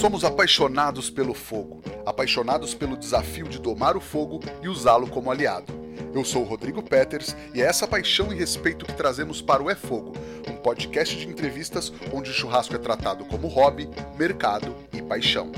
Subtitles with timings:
[0.00, 5.72] Somos apaixonados pelo fogo, apaixonados pelo desafio de domar o fogo e usá-lo como aliado.
[6.12, 9.70] Eu sou o Rodrigo Peters e é essa paixão e respeito que trazemos para o
[9.70, 10.12] É Fogo,
[10.48, 13.88] um podcast de entrevistas onde o churrasco é tratado como hobby,
[14.18, 15.50] mercado e paixão.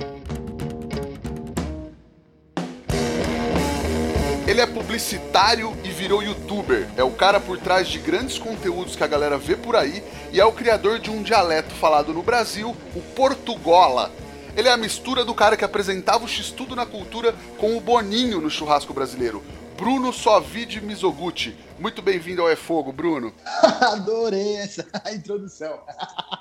[4.47, 6.87] Ele é publicitário e virou youtuber.
[6.97, 10.41] É o cara por trás de grandes conteúdos que a galera vê por aí e
[10.41, 14.13] é o criador de um dialeto falado no Brasil, o Portugola.
[14.57, 18.41] Ele é a mistura do cara que apresentava o X-Tudo na cultura com o Boninho
[18.41, 19.45] no churrasco brasileiro.
[19.77, 21.55] Bruno Sovide Mizoguchi.
[21.79, 23.35] Muito bem-vindo ao É Fogo, Bruno.
[23.93, 25.79] Adorei essa introdução.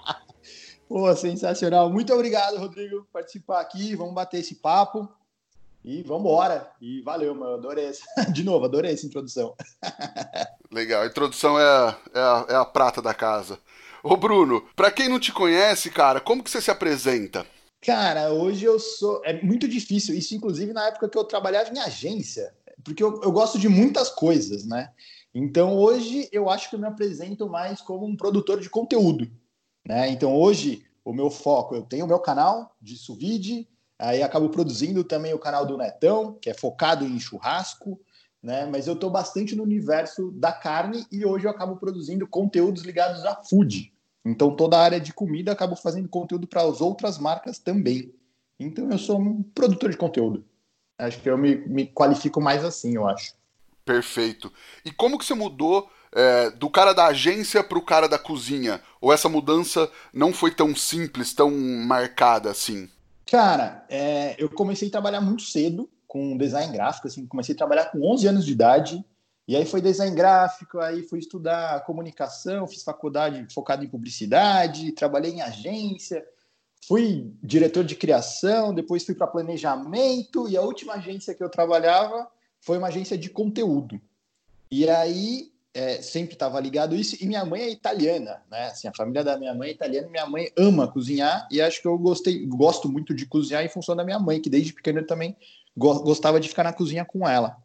[0.88, 1.90] Pô, sensacional.
[1.90, 3.98] Muito obrigado, Rodrigo, por participar aqui.
[3.98, 5.10] Vamos bater esse papo.
[5.84, 6.72] E vamos embora.
[6.80, 7.56] E valeu, mano.
[7.56, 8.06] Adorei essa.
[8.32, 9.54] De novo, adorei essa introdução.
[10.72, 13.60] Legal, a introdução é a, é a, é a prata da casa.
[14.02, 17.46] Ô Bruno, pra quem não te conhece, cara, como que você se apresenta?
[17.86, 19.22] Cara, hoje eu sou.
[19.24, 20.16] É muito difícil.
[20.16, 22.54] Isso, inclusive, na época que eu trabalhava em agência.
[22.84, 24.92] Porque eu, eu gosto de muitas coisas, né?
[25.34, 29.30] Então, hoje, eu acho que eu me apresento mais como um produtor de conteúdo.
[29.86, 30.10] Né?
[30.10, 35.04] Então, hoje, o meu foco, eu tenho o meu canal de Suvide, Aí acabo produzindo
[35.04, 38.00] também o canal do Netão, que é focado em churrasco,
[38.44, 38.66] né?
[38.66, 43.24] Mas eu estou bastante no universo da carne e hoje eu acabo produzindo conteúdos ligados
[43.26, 43.94] a food.
[44.26, 48.12] Então toda a área de comida acabo fazendo conteúdo para as outras marcas também.
[48.60, 50.44] Então eu sou um produtor de conteúdo.
[50.98, 53.34] Acho que eu me, me qualifico mais assim, eu acho.
[53.84, 54.52] Perfeito.
[54.84, 58.82] E como que você mudou é, do cara da agência para o cara da cozinha?
[59.00, 62.90] Ou essa mudança não foi tão simples, tão marcada assim?
[63.30, 67.86] Cara, é, eu comecei a trabalhar muito cedo com design gráfico, assim, comecei a trabalhar
[67.86, 69.06] com 11 anos de idade,
[69.48, 75.34] e aí foi design gráfico, aí fui estudar comunicação, fiz faculdade focada em publicidade, trabalhei
[75.34, 76.26] em agência,
[76.88, 82.28] fui diretor de criação, depois fui para planejamento, e a última agência que eu trabalhava
[82.60, 84.02] foi uma agência de conteúdo.
[84.72, 87.16] E aí é, sempre estava ligado isso.
[87.22, 88.68] E minha mãe é italiana, né?
[88.68, 90.08] Assim, a família da minha mãe é italiana.
[90.10, 93.96] Minha mãe ama cozinhar e acho que eu gostei, gosto muito de cozinhar em função
[93.96, 95.36] da minha mãe, que desde pequeno eu também
[95.76, 97.58] gostava de ficar na cozinha com ela.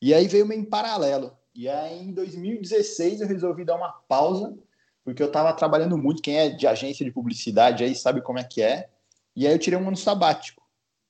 [0.00, 1.36] E aí veio meio em paralelo.
[1.54, 4.56] E aí em 2016 eu resolvi dar uma pausa,
[5.04, 6.22] porque eu estava trabalhando muito.
[6.22, 8.88] Quem é de agência de publicidade aí sabe como é que é.
[9.34, 10.62] E aí eu tirei um ano sabático.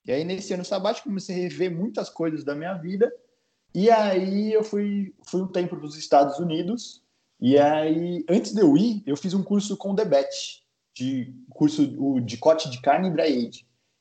[0.04, 3.12] E aí nesse ano sabático comecei a rever muitas coisas da minha vida
[3.76, 7.02] e aí eu fui, fui um tempo para os Estados Unidos.
[7.38, 10.64] E aí, antes de eu ir, eu fiz um curso com o Debet,
[10.94, 11.86] de curso
[12.22, 13.50] de corte de carne e dry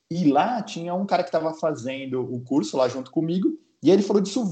[0.10, 4.02] E lá tinha um cara que estava fazendo o curso lá junto comigo, e ele
[4.02, 4.50] falou de sous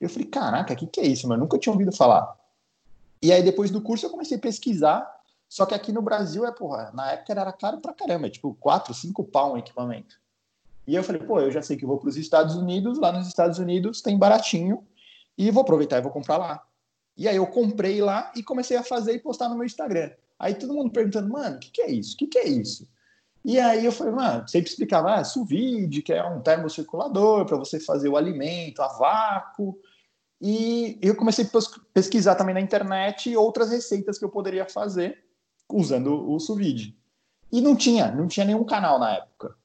[0.00, 1.44] Eu falei, caraca, o que, que é isso, mano?
[1.44, 2.36] Nunca tinha ouvido falar.
[3.22, 5.08] E aí, depois do curso, eu comecei a pesquisar.
[5.48, 8.92] Só que aqui no Brasil, é, porra, na época era caro pra caramba, tipo, 4,
[8.92, 10.20] 5 pau um equipamento.
[10.88, 13.28] E eu falei, pô, eu já sei que vou para os Estados Unidos, lá nos
[13.28, 14.84] Estados Unidos tem baratinho,
[15.36, 16.66] e vou aproveitar e vou comprar lá.
[17.16, 20.10] E aí eu comprei lá e comecei a fazer e postar no meu Instagram.
[20.36, 22.14] Aí todo mundo perguntando, mano, o que, que é isso?
[22.14, 22.88] O que, que é isso?
[23.48, 27.56] E aí eu falei, mano, sempre explicava, ah, sous vide, que é um termocirculador para
[27.56, 29.74] você fazer o alimento a vácuo.
[30.38, 31.48] E eu comecei a
[31.94, 35.24] pesquisar também na internet outras receitas que eu poderia fazer
[35.66, 36.94] usando o sous vide.
[37.50, 39.56] E não tinha, não tinha nenhum canal na época.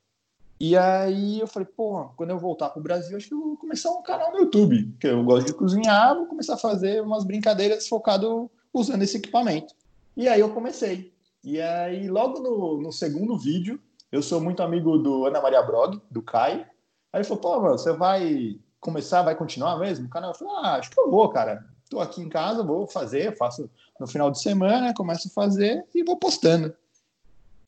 [0.57, 3.91] E aí eu falei, pô, quando eu voltar pro Brasil, acho que eu vou começar
[3.91, 7.85] um canal no YouTube, porque eu gosto de cozinhar, vou começar a fazer umas brincadeiras
[7.89, 9.75] focado usando esse equipamento.
[10.15, 11.12] E aí eu comecei.
[11.43, 13.79] E aí, logo no, no segundo vídeo,
[14.11, 16.61] eu sou muito amigo do Ana Maria Brog, do Caio.
[17.11, 20.33] Aí ele falou, pô, mano, você vai começar, vai continuar mesmo o canal?
[20.33, 21.65] Falei, ah, acho que eu vou, cara.
[21.89, 26.03] Tô aqui em casa, vou fazer, faço no final de semana, começo a fazer e
[26.03, 26.73] vou postando.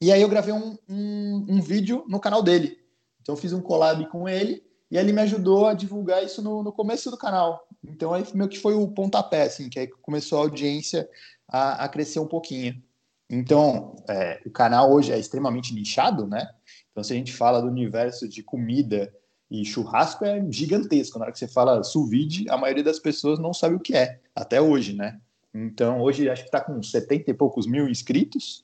[0.01, 2.79] E aí eu gravei um, um, um vídeo no canal dele.
[3.21, 6.63] Então eu fiz um collab com ele e ele me ajudou a divulgar isso no,
[6.63, 7.67] no começo do canal.
[7.83, 11.09] Então aí meio que foi o pontapé, assim, que aí começou a audiência
[11.47, 12.81] a, a crescer um pouquinho.
[13.29, 16.47] Então, é, o canal hoje é extremamente nichado, né?
[16.91, 19.13] Então, se a gente fala do universo de comida
[19.49, 21.17] e churrasco, é gigantesco.
[21.17, 23.95] Na hora que você fala sous vide, a maioria das pessoas não sabe o que
[23.95, 25.19] é, até hoje, né?
[25.53, 28.63] Então, hoje acho que está com 70 e poucos mil inscritos.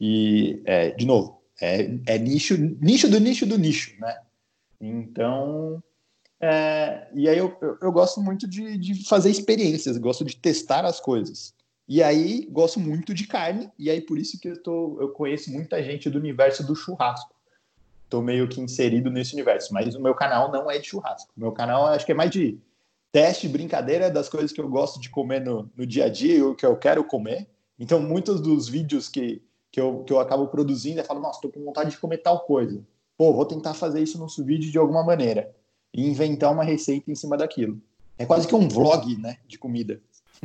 [0.00, 4.16] E, é, de novo, é, é nicho, nicho do nicho do nicho, né?
[4.80, 5.82] Então,
[6.40, 10.84] é, e aí eu, eu, eu gosto muito de, de, fazer experiências, gosto de testar
[10.84, 11.54] as coisas.
[11.92, 15.52] E aí gosto muito de carne, e aí por isso que eu, tô, eu conheço
[15.52, 17.34] muita gente do universo do churrasco.
[18.04, 21.30] Estou meio que inserido nesse universo, mas o meu canal não é de churrasco.
[21.36, 22.58] O meu canal acho que é mais de
[23.12, 26.54] teste, brincadeira das coisas que eu gosto de comer no, no dia a dia, o
[26.54, 27.46] que eu quero comer.
[27.78, 31.52] Então, muitos dos vídeos que, que eu, que eu acabo produzindo e falo, nossa, estou
[31.52, 32.82] com vontade de comer tal coisa.
[33.18, 35.54] Pô, vou tentar fazer isso no sous de alguma maneira
[35.92, 37.78] e inventar uma receita em cima daquilo.
[38.16, 40.00] É quase que um vlog, né, de comida.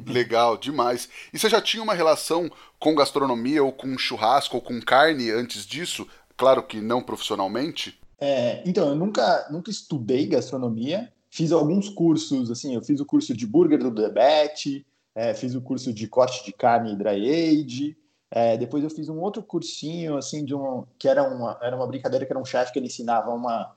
[0.05, 1.09] Legal, demais.
[1.33, 5.65] E você já tinha uma relação com gastronomia ou com churrasco ou com carne antes
[5.65, 6.07] disso?
[6.35, 7.99] Claro que não profissionalmente.
[8.19, 11.11] É, então, eu nunca, nunca estudei gastronomia.
[11.29, 15.61] Fiz alguns cursos, assim, eu fiz o curso de burger do Debete, é, fiz o
[15.61, 17.97] curso de corte de carne dry age,
[18.31, 21.87] é, depois eu fiz um outro cursinho, assim, de um, que era uma, era uma
[21.87, 23.75] brincadeira que era um chefe que ele ensinava uma,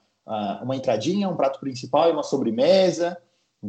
[0.63, 3.21] uma entradinha, um prato principal e uma sobremesa,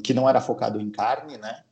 [0.04, 1.63] que não era focado em carne, né?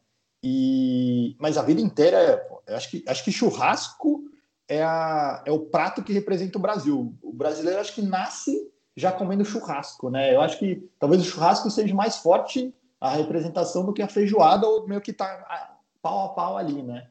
[0.43, 4.23] E, mas a vida inteira, eu acho que, acho que churrasco
[4.67, 7.13] é, a, é o prato que representa o Brasil.
[7.21, 10.33] O brasileiro acho que nasce já comendo churrasco, né?
[10.33, 14.67] Eu acho que talvez o churrasco seja mais forte a representação do que a feijoada,
[14.67, 17.07] ou meio que tá pau a pau ali, né?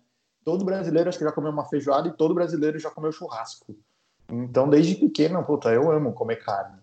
[0.49, 3.77] todo brasileiro acho que já comeu uma feijoada e todo brasileiro já comeu churrasco.
[4.31, 6.79] Então, desde pequeno, puta, eu amo comer carne.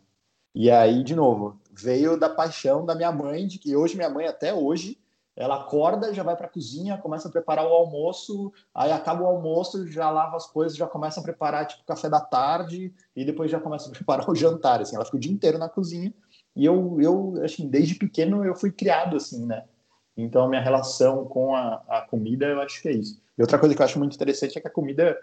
[0.54, 4.28] E aí, de novo, veio da paixão da minha mãe, de que hoje minha mãe,
[4.28, 5.00] até hoje,
[5.36, 9.28] ela acorda, já vai para a cozinha, começa a preparar o almoço, aí acaba o
[9.28, 13.52] almoço, já lava as coisas, já começa a preparar tipo café da tarde e depois
[13.52, 16.14] já começa a preparar o jantar, assim, ela fica o dia inteiro na cozinha.
[16.56, 19.66] E eu, eu assim, desde pequeno eu fui criado assim, né?
[20.16, 23.22] Então a minha relação com a, a comida, eu acho que é isso.
[23.38, 25.18] E outra coisa que eu acho muito interessante é que a comida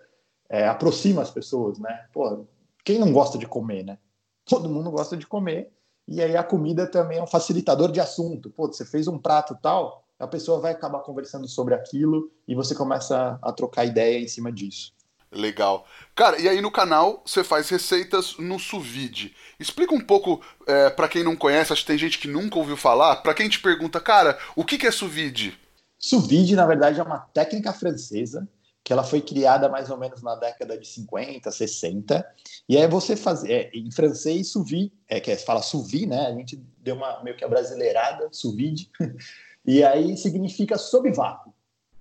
[0.50, 2.06] é, aproxima as pessoas, né?
[2.12, 2.44] Pô,
[2.85, 3.99] quem não gosta de comer, né?
[4.44, 5.73] Todo mundo gosta de comer.
[6.06, 8.50] E aí a comida também é um facilitador de assunto.
[8.50, 12.77] Pô, você fez um prato tal, a pessoa vai acabar conversando sobre aquilo e você
[12.77, 14.93] começa a trocar ideia em cima disso.
[15.33, 15.85] Legal.
[16.15, 19.35] Cara, e aí no canal você faz receitas no sous vide.
[19.59, 22.77] Explica um pouco é, para quem não conhece, acho que tem gente que nunca ouviu
[22.77, 23.17] falar.
[23.17, 25.59] Para quem te pergunta, cara, o que, que é sous vide?
[25.99, 28.49] Sous vide, na verdade, é uma técnica francesa
[28.85, 32.25] que ela foi criada mais ou menos na década de 50, 60.
[32.69, 36.07] E aí você faz, é, em francês, sous vide, é, que é, fala sous vide,
[36.07, 36.27] né?
[36.27, 38.89] A gente deu uma meio que a brasileirada, sous vide.
[39.64, 41.53] e aí significa sob vácuo.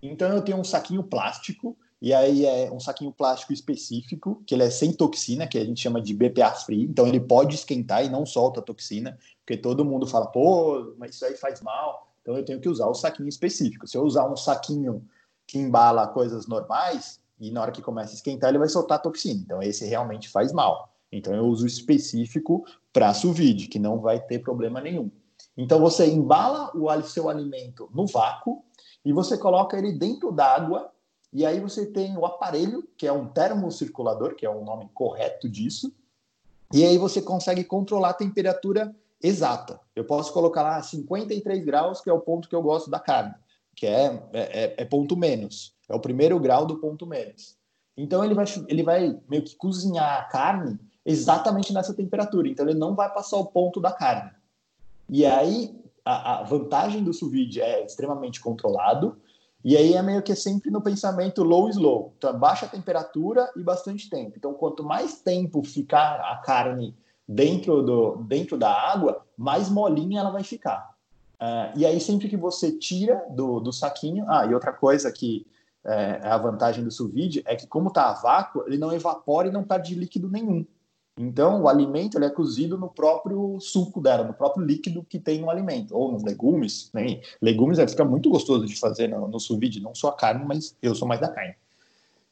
[0.01, 4.63] Então eu tenho um saquinho plástico e aí é um saquinho plástico específico, que ele
[4.63, 8.09] é sem toxina, que a gente chama de BPA free, então ele pode esquentar e
[8.09, 12.11] não solta toxina, porque todo mundo fala, pô, mas isso aí faz mal.
[12.21, 13.87] Então eu tenho que usar o saquinho específico.
[13.87, 15.05] Se eu usar um saquinho
[15.45, 19.41] que embala coisas normais, e na hora que começa a esquentar, ele vai soltar toxina.
[19.43, 20.91] Então esse realmente faz mal.
[21.11, 25.11] Então eu uso específico para sous vide, que não vai ter problema nenhum.
[25.57, 28.63] Então você embala o seu alimento no vácuo
[29.03, 30.91] e você coloca ele dentro d'água
[31.33, 35.47] e aí você tem o aparelho, que é um termocirculador, que é o nome correto
[35.47, 35.93] disso.
[36.73, 39.79] E aí você consegue controlar a temperatura exata.
[39.95, 43.33] Eu posso colocar lá 53 graus, que é o ponto que eu gosto da carne,
[43.75, 45.73] que é, é, é ponto menos.
[45.87, 47.57] É o primeiro grau do ponto menos.
[47.95, 52.47] Então ele vai, ele vai meio que cozinhar a carne exatamente nessa temperatura.
[52.47, 54.31] Então ele não vai passar o ponto da carne.
[55.11, 59.17] E aí a, a vantagem do sous é extremamente controlado
[59.63, 62.13] e aí é meio que sempre no pensamento low slow.
[62.17, 64.33] Então, baixa temperatura e bastante tempo.
[64.35, 66.95] Então, quanto mais tempo ficar a carne
[67.27, 70.95] dentro, do, dentro da água, mais molinha ela vai ficar.
[71.39, 74.25] Uh, e aí, sempre que você tira do, do saquinho.
[74.27, 75.45] Ah, e outra coisa que
[75.85, 77.11] é, é a vantagem do sous
[77.45, 80.65] é que, como está a vácuo, ele não evapora e não perde líquido nenhum.
[81.21, 85.39] Então, o alimento ele é cozido no próprio suco dela, no próprio líquido que tem
[85.39, 86.89] no alimento, ou nos legumes.
[86.91, 87.21] Né?
[87.39, 90.43] Legumes é, fica muito gostoso de fazer no, no sous vide, não só a carne,
[90.43, 91.55] mas eu sou mais da carne.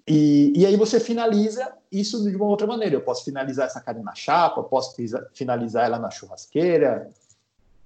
[0.08, 2.96] E, e aí você finaliza isso de uma outra maneira.
[2.96, 4.96] Eu posso finalizar essa carne na chapa, posso
[5.34, 7.08] finalizar ela na churrasqueira,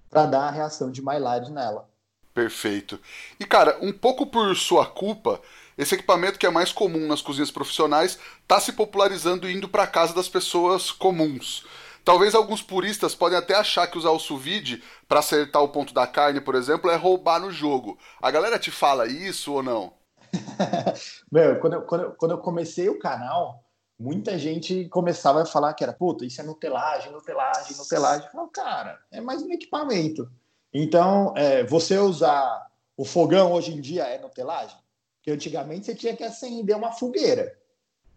[0.09, 1.85] para dar a reação de Maillard nela.
[2.33, 2.97] Perfeito.
[3.37, 5.41] E cara, um pouco por sua culpa,
[5.77, 9.87] esse equipamento que é mais comum nas cozinhas profissionais está se popularizando e indo para
[9.87, 11.65] casa das pessoas comuns.
[12.03, 15.93] Talvez alguns puristas podem até achar que usar o sous vide para acertar o ponto
[15.93, 17.97] da carne, por exemplo, é roubar no jogo.
[18.21, 19.93] A galera te fala isso ou não?
[21.31, 23.63] Meu, quando eu, quando, eu, quando eu comecei o canal,
[23.97, 28.25] muita gente começava a falar que era, puta, isso é nutelagem, nutelagem, nutelagem.
[28.25, 30.29] Eu falava, cara, é mais um equipamento.
[30.73, 34.77] Então, é, você usar o fogão hoje em dia é nutelagem?
[35.23, 37.57] Porque antigamente você tinha que acender uma fogueira.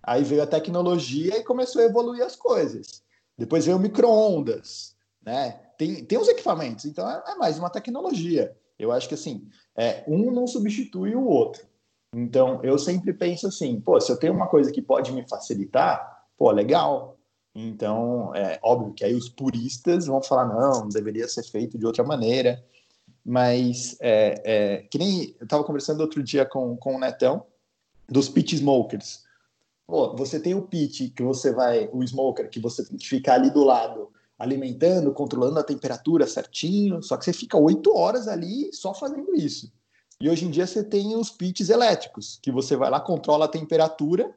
[0.03, 3.01] Aí veio a tecnologia e começou a evoluir as coisas.
[3.39, 5.53] Depois veio micro-ondas, né?
[5.79, 8.57] Tem, tem os equipamentos, então é, é, mais uma tecnologia.
[8.77, 11.65] Eu acho que assim, é, um não substitui o outro.
[12.13, 16.25] Então eu sempre penso assim, pô, se eu tenho uma coisa que pode me facilitar,
[16.37, 17.17] pô, legal.
[17.55, 22.03] Então é óbvio que aí os puristas vão falar não, deveria ser feito de outra
[22.03, 22.65] maneira
[23.27, 27.45] mas é, é, que nem eu estava conversando outro dia com, com o Netão
[28.09, 29.25] dos pit smokers.
[29.85, 33.35] Pô, você tem o pit que você vai, o smoker, que você tem que ficar
[33.35, 38.73] ali do lado, alimentando, controlando a temperatura certinho, só que você fica oito horas ali
[38.73, 39.73] só fazendo isso.
[40.21, 43.49] E hoje em dia você tem os pits elétricos, que você vai lá, controla a
[43.49, 44.33] temperatura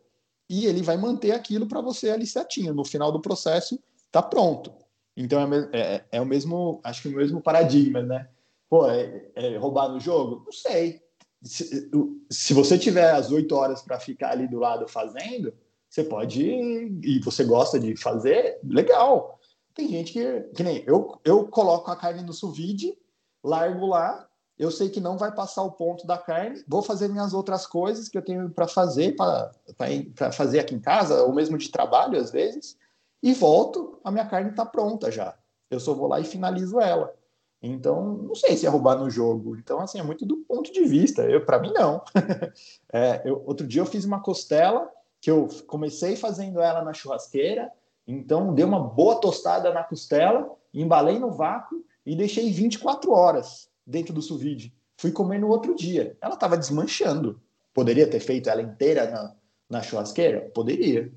[0.49, 2.73] e ele vai manter aquilo para você ali certinho.
[2.73, 3.79] No final do processo,
[4.11, 4.73] tá pronto.
[5.15, 8.27] Então é, é, é, o mesmo, acho que o mesmo paradigma, né?
[8.69, 10.43] Pô, é, é roubar no jogo?
[10.45, 11.01] Não sei.
[11.41, 11.89] Se,
[12.29, 15.53] se você tiver as oito horas para ficar ali do lado fazendo,
[15.89, 19.39] você pode e você gosta de fazer, legal.
[19.73, 22.95] Tem gente que, que nem eu, eu coloco a carne no sous vide,
[23.43, 27.33] largo lá, eu sei que não vai passar o ponto da carne, vou fazer minhas
[27.33, 31.71] outras coisas que eu tenho para fazer, para fazer aqui em casa, ou mesmo de
[31.71, 32.77] trabalho às vezes,
[33.23, 35.33] e volto, a minha carne está pronta já.
[35.71, 37.13] Eu só vou lá e finalizo ela.
[37.61, 39.55] Então, não sei se é roubar no jogo.
[39.57, 41.23] Então, assim, é muito do ponto de vista.
[41.23, 42.01] Eu, para mim, não.
[42.91, 44.89] é, eu, outro dia eu fiz uma costela
[45.21, 47.69] que eu comecei fazendo ela na churrasqueira,
[48.07, 54.13] então dei uma boa tostada na costela, embalei no vácuo e deixei 24 horas dentro
[54.13, 54.73] do sous vide.
[54.97, 56.17] Fui comer no outro dia.
[56.21, 57.41] Ela estava desmanchando.
[57.73, 59.35] Poderia ter feito ela inteira na,
[59.69, 60.49] na churrasqueira?
[60.53, 61.11] Poderia.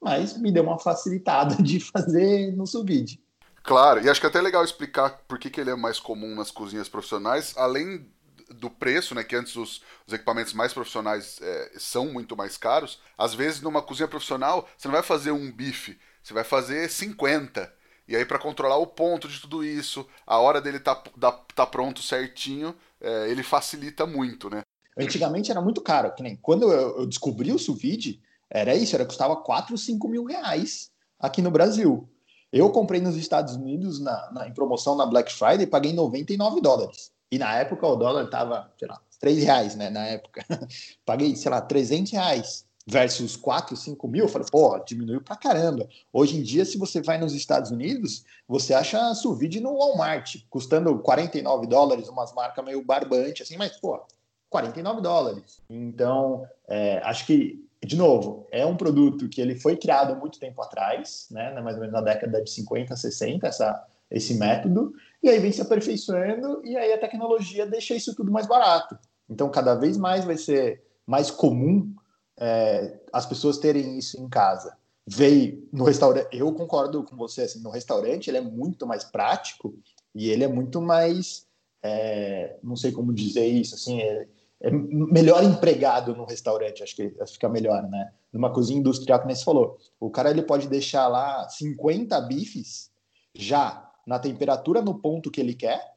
[0.00, 3.20] Mas me deu uma facilitada de fazer no sous vide.
[3.62, 6.34] Claro, e acho que é até legal explicar por que, que ele é mais comum
[6.34, 8.06] nas cozinhas profissionais, além
[8.50, 13.00] do preço, né, que antes os, os equipamentos mais profissionais é, são muito mais caros,
[13.16, 17.72] às vezes numa cozinha profissional você não vai fazer um bife, você vai fazer 50.
[18.06, 20.94] E aí, para controlar o ponto de tudo isso, a hora dele tá,
[21.54, 24.62] tá pronto certinho, é, ele facilita muito, né?
[24.96, 28.94] Antigamente era muito caro, que nem quando eu, eu descobri o sous vide, era isso,
[28.94, 32.08] era custava 4, 5 mil reais aqui no Brasil.
[32.52, 36.60] Eu comprei nos Estados Unidos na, na, em promoção na Black Friday e paguei 99
[36.60, 37.12] dólares.
[37.30, 39.90] E na época o dólar estava, sei lá, 3 reais, né?
[39.90, 40.44] Na época.
[41.04, 45.86] paguei, sei lá, 300 reais versus 4, 5 mil, eu falei, pô, diminuiu pra caramba.
[46.10, 50.98] Hoje em dia, se você vai nos Estados Unidos, você acha sous no Walmart, custando
[51.00, 54.00] 49 dólares, umas marcas meio barbante, assim, mas, pô,
[54.48, 55.60] 49 dólares.
[55.68, 60.38] Então, é, acho que, de novo, é um produto que ele foi criado há muito
[60.38, 64.92] tempo atrás, né, mais ou menos na década de 50, 60, essa, esse método,
[65.22, 68.98] e aí vem se aperfeiçoando, e aí a tecnologia deixa isso tudo mais barato.
[69.28, 71.94] Então, cada vez mais vai ser mais comum
[72.38, 74.76] é, as pessoas terem isso em casa.
[75.06, 79.74] Veio no restaurante, eu concordo com você, assim, no restaurante ele é muito mais prático
[80.14, 81.46] e ele é muito mais,
[81.82, 84.26] é, não sei como dizer isso, assim, é,
[84.60, 88.12] é, melhor empregado no restaurante, acho que fica melhor, né?
[88.32, 92.90] Numa cozinha industrial, como você falou, o cara ele pode deixar lá 50 bifes
[93.34, 95.94] já na temperatura, no ponto que ele quer,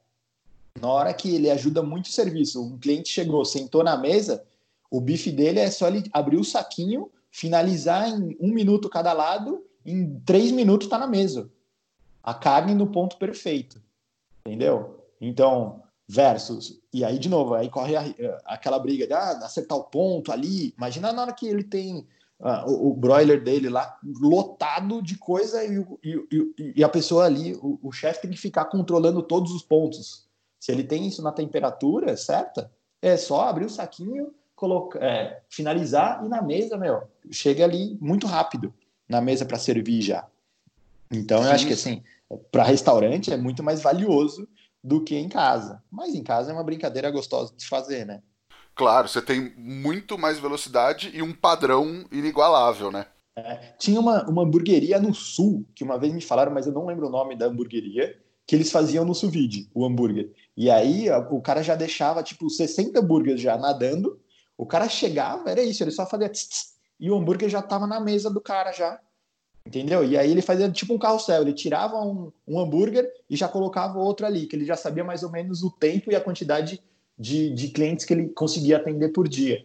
[0.80, 2.62] na hora que ele ajuda muito o serviço.
[2.62, 4.44] Um cliente chegou, sentou na mesa,
[4.90, 9.64] o bife dele é só ele abrir o saquinho, finalizar em um minuto cada lado,
[9.84, 11.50] em três minutos está na mesa.
[12.22, 13.82] A carne no ponto perfeito.
[14.46, 15.04] Entendeu?
[15.20, 15.81] Então,
[16.12, 16.78] versus.
[16.92, 18.04] E aí, de novo, aí corre a,
[18.44, 20.74] aquela briga de ah, acertar o ponto ali.
[20.76, 22.06] Imagina na hora que ele tem
[22.38, 27.54] ah, o, o, broiler dele lá lotado de coisa e, e, e a pessoa ali,
[27.54, 30.26] o, o chefe tem que ficar controlando todos os pontos.
[30.60, 36.22] Se ele tem isso na temperatura certa, é só abrir o saquinho, colocar, é, finalizar
[36.24, 38.72] e na mesa, meu, chega ali muito rápido
[39.08, 40.26] na mesa para servir já.
[41.10, 42.02] Então, eu acho que assim,
[42.50, 44.46] para restaurante é muito mais valioso
[44.82, 45.82] do que em casa.
[45.90, 48.22] Mas em casa é uma brincadeira gostosa de fazer, né?
[48.74, 53.06] Claro, você tem muito mais velocidade e um padrão inigualável, né?
[53.36, 56.86] É, tinha uma, uma hamburgueria no sul, que uma vez me falaram, mas eu não
[56.86, 58.14] lembro o nome da hamburgueria,
[58.46, 59.32] que eles faziam no sous
[59.74, 60.32] o hambúrguer.
[60.56, 64.20] E aí o cara já deixava, tipo, 60 hambúrgueres já nadando,
[64.56, 67.86] o cara chegava, era isso, ele só fazia tss, tss, e o hambúrguer já estava
[67.86, 69.00] na mesa do cara já.
[69.72, 70.04] Entendeu?
[70.04, 73.98] E aí ele fazia tipo um carrossel, ele tirava um, um hambúrguer e já colocava
[73.98, 76.78] outro ali, que ele já sabia mais ou menos o tempo e a quantidade
[77.18, 79.64] de, de clientes que ele conseguia atender por dia.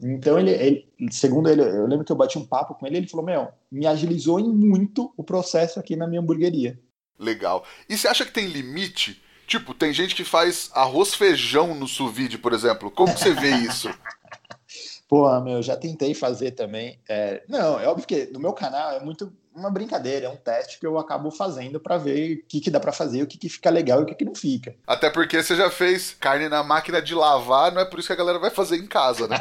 [0.00, 3.08] Então, ele, ele, segundo ele, eu lembro que eu bati um papo com ele, ele
[3.08, 6.80] falou: Meu, me agilizou em muito o processo aqui na minha hamburgueria.
[7.18, 7.62] Legal.
[7.90, 12.12] E você acha que tem limite Tipo, tem gente que faz arroz feijão no sous
[12.12, 12.90] vide, por exemplo.
[12.90, 13.88] Como que você vê isso?
[15.08, 16.98] Pô, meu, já tentei fazer também.
[17.08, 20.78] É, não, é óbvio que no meu canal é muito uma brincadeira, é um teste
[20.78, 23.48] que eu acabo fazendo para ver o que, que dá para fazer, o que, que
[23.48, 24.76] fica legal e o que, que não fica.
[24.86, 28.12] Até porque você já fez carne na máquina de lavar, não é por isso que
[28.12, 29.36] a galera vai fazer em casa, né?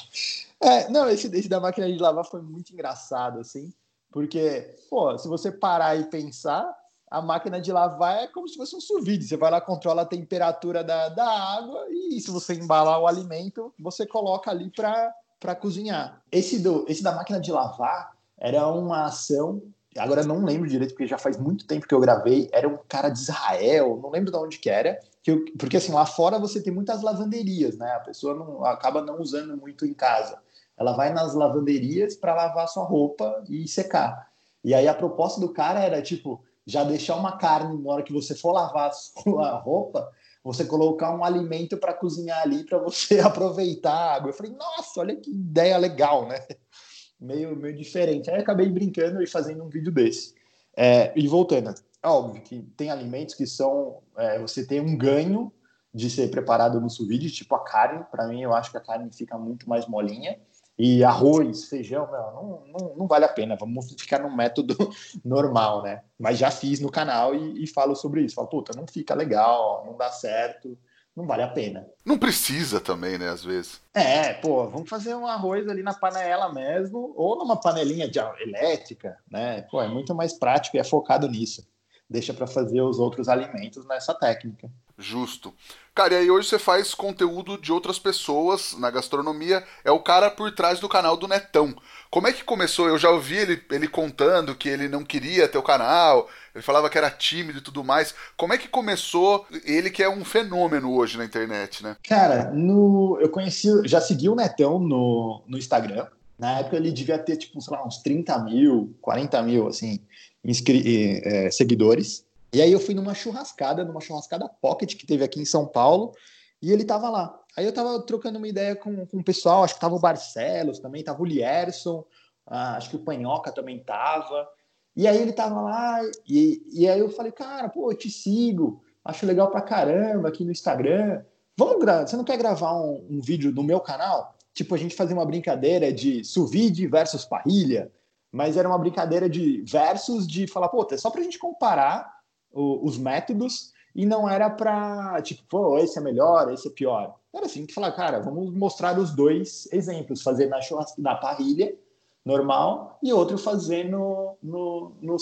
[0.60, 3.72] é, não, esse, esse da máquina de lavar foi muito engraçado, assim,
[4.10, 6.66] porque, pô, se você parar e pensar,
[7.14, 9.24] a máquina de lavar é como se fosse um sous vide.
[9.24, 13.72] Você vai lá, controla a temperatura da, da água e se você embalar o alimento,
[13.78, 16.20] você coloca ali para cozinhar.
[16.32, 19.62] Esse, do, esse da máquina de lavar era uma ação
[19.96, 23.08] agora não lembro direito, porque já faz muito tempo que eu gravei, era um cara
[23.08, 26.60] de Israel, não lembro de onde que era, que eu, porque assim, lá fora você
[26.60, 27.92] tem muitas lavanderias, né?
[27.92, 30.36] A pessoa não, acaba não usando muito em casa.
[30.76, 34.28] Ela vai nas lavanderias para lavar sua roupa e secar.
[34.64, 38.12] E aí a proposta do cara era, tipo, já deixar uma carne na hora que
[38.12, 40.10] você for lavar a sua roupa,
[40.42, 44.30] você colocar um alimento para cozinhar ali para você aproveitar a água.
[44.30, 46.38] Eu falei, nossa, olha que ideia legal, né?
[47.18, 48.30] meio, meio diferente.
[48.30, 50.34] Aí acabei brincando e fazendo um vídeo desse.
[50.76, 54.02] É, e voltando, é óbvio que tem alimentos que são.
[54.16, 55.52] É, você tem um ganho
[55.94, 58.04] de ser preparado no sous tipo a carne.
[58.10, 60.38] Para mim, eu acho que a carne fica muito mais molinha.
[60.78, 63.56] E arroz, feijão, não, não, não vale a pena.
[63.56, 64.76] Vamos ficar no método
[65.24, 66.02] normal, né?
[66.18, 68.34] Mas já fiz no canal e, e falo sobre isso.
[68.34, 70.76] Falo, puta, não fica legal, não dá certo
[71.16, 71.86] não vale a pena.
[72.04, 73.80] Não precisa também, né, às vezes.
[73.94, 79.16] É, pô, vamos fazer um arroz ali na panela mesmo, ou numa panelinha de elétrica,
[79.30, 79.62] né?
[79.70, 81.66] Pô, é muito mais prático e é focado nisso.
[82.14, 84.70] Deixa para fazer os outros alimentos nessa técnica.
[84.96, 85.52] Justo.
[85.92, 90.30] Cara, e aí hoje você faz conteúdo de outras pessoas na gastronomia, é o cara
[90.30, 91.74] por trás do canal do Netão.
[92.12, 92.86] Como é que começou?
[92.86, 96.88] Eu já ouvi ele, ele contando que ele não queria ter o canal, ele falava
[96.88, 98.14] que era tímido e tudo mais.
[98.36, 101.96] Como é que começou ele que é um fenômeno hoje na internet, né?
[102.08, 106.06] Cara, no, eu conheci, já segui o Netão no, no Instagram.
[106.38, 110.00] Na época ele devia ter, tipo, sei lá, uns 30 mil, 40 mil, assim,
[110.44, 112.26] inscri é, seguidores.
[112.52, 116.12] E aí eu fui numa churrascada, numa churrascada pocket que teve aqui em São Paulo,
[116.60, 117.38] e ele tava lá.
[117.56, 120.78] Aí eu tava trocando uma ideia com, com o pessoal, acho que tava o Barcelos
[120.78, 122.04] também, tava o Lierson,
[122.46, 124.48] ah, acho que o Panhoca também tava.
[124.96, 128.82] E aí ele tava lá, e, e aí eu falei, cara, pô, eu te sigo,
[129.04, 131.22] acho legal pra caramba aqui no Instagram.
[131.56, 134.33] Vamos gravar, você não quer gravar um, um vídeo no meu canal?
[134.54, 137.92] Tipo, a gente fazer uma brincadeira de suvide versus parrilha,
[138.30, 142.10] mas era uma brincadeira de versus de falar, pô, é só pra gente comparar
[142.52, 147.16] o, os métodos e não era para tipo, pô, esse é melhor, esse é pior.
[147.34, 150.60] Era assim, que falar, cara, vamos mostrar os dois exemplos, fazer na
[150.98, 151.76] na parrilha
[152.24, 155.16] normal e outro fazer no, no, no.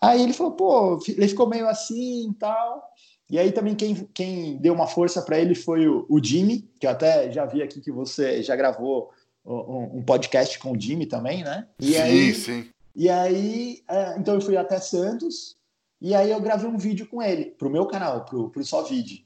[0.00, 2.88] Aí ele falou, pô, ele ficou meio assim e tal.
[3.32, 6.86] E aí também quem, quem deu uma força para ele foi o, o, Jimmy, que
[6.86, 9.10] eu até já vi aqui que você já gravou
[9.42, 11.66] um, um podcast com o Jimmy também, né?
[11.80, 12.68] E sim, aí, sim.
[12.94, 15.56] E aí, é, então eu fui até Santos,
[15.98, 19.24] e aí eu gravei um vídeo com ele, pro meu canal, pro, pro Só Vídeo.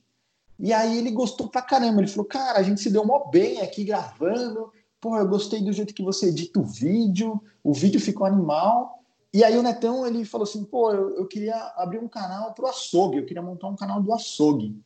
[0.56, 2.00] E aí ele gostou pra caramba.
[2.00, 4.70] Ele falou, cara, a gente se deu mó bem aqui gravando.
[5.00, 7.42] Pô, eu gostei do jeito que você edita o vídeo.
[7.62, 8.95] O vídeo ficou animal.
[9.36, 12.68] E aí o Netão, ele falou assim, pô, eu, eu queria abrir um canal pro
[12.68, 13.18] açougue.
[13.18, 14.82] Eu queria montar um canal do açougue.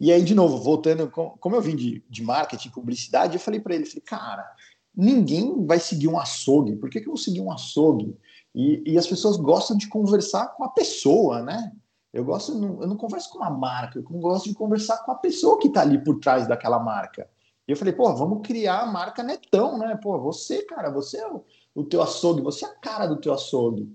[0.00, 3.76] E aí, de novo, voltando, como eu vim de, de marketing, publicidade, eu falei para
[3.76, 4.44] ele, falei, cara,
[4.92, 6.74] ninguém vai seguir um açougue.
[6.74, 8.18] Por que, que eu vou seguir um açougue?
[8.52, 11.70] E, e as pessoas gostam de conversar com a pessoa, né?
[12.12, 15.60] Eu gosto, eu não converso com uma marca, eu gosto de conversar com a pessoa
[15.60, 17.30] que está ali por trás daquela marca.
[17.68, 19.96] E eu falei, pô, vamos criar a marca Netão, né?
[20.02, 23.32] Pô, você, cara, você é o, o teu açougue, você é a cara do teu
[23.32, 23.90] açougue.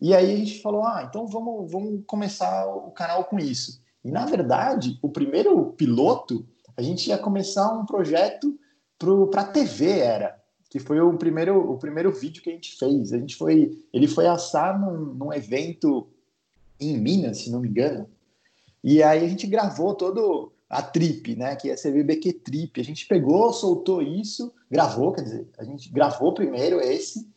[0.00, 3.80] E aí a gente falou, ah, então vamos, vamos começar o canal com isso.
[4.04, 6.44] E na verdade, o primeiro piloto,
[6.76, 8.58] a gente ia começar um projeto
[9.30, 13.12] para a TV, era que foi o primeiro, o primeiro vídeo que a gente fez.
[13.12, 16.08] A gente foi, ele foi assar num, num evento
[16.80, 18.08] em Minas, se não me engano.
[18.82, 21.54] E aí a gente gravou todo a trip, né?
[21.54, 22.80] Que ia ser BBQ Trip.
[22.80, 27.30] A gente pegou, soltou isso, gravou, quer dizer, a gente gravou primeiro esse,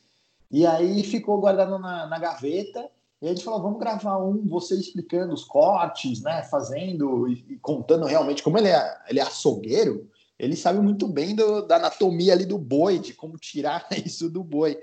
[0.49, 2.89] e aí ficou guardado na, na gaveta.
[3.21, 6.43] E a gente falou, vamos gravar um, você explicando os cortes, né?
[6.43, 11.33] Fazendo e, e contando realmente como ele é, ele é açougueiro ele sabe muito bem
[11.33, 14.77] do, da anatomia ali do boi, de como tirar isso do boi.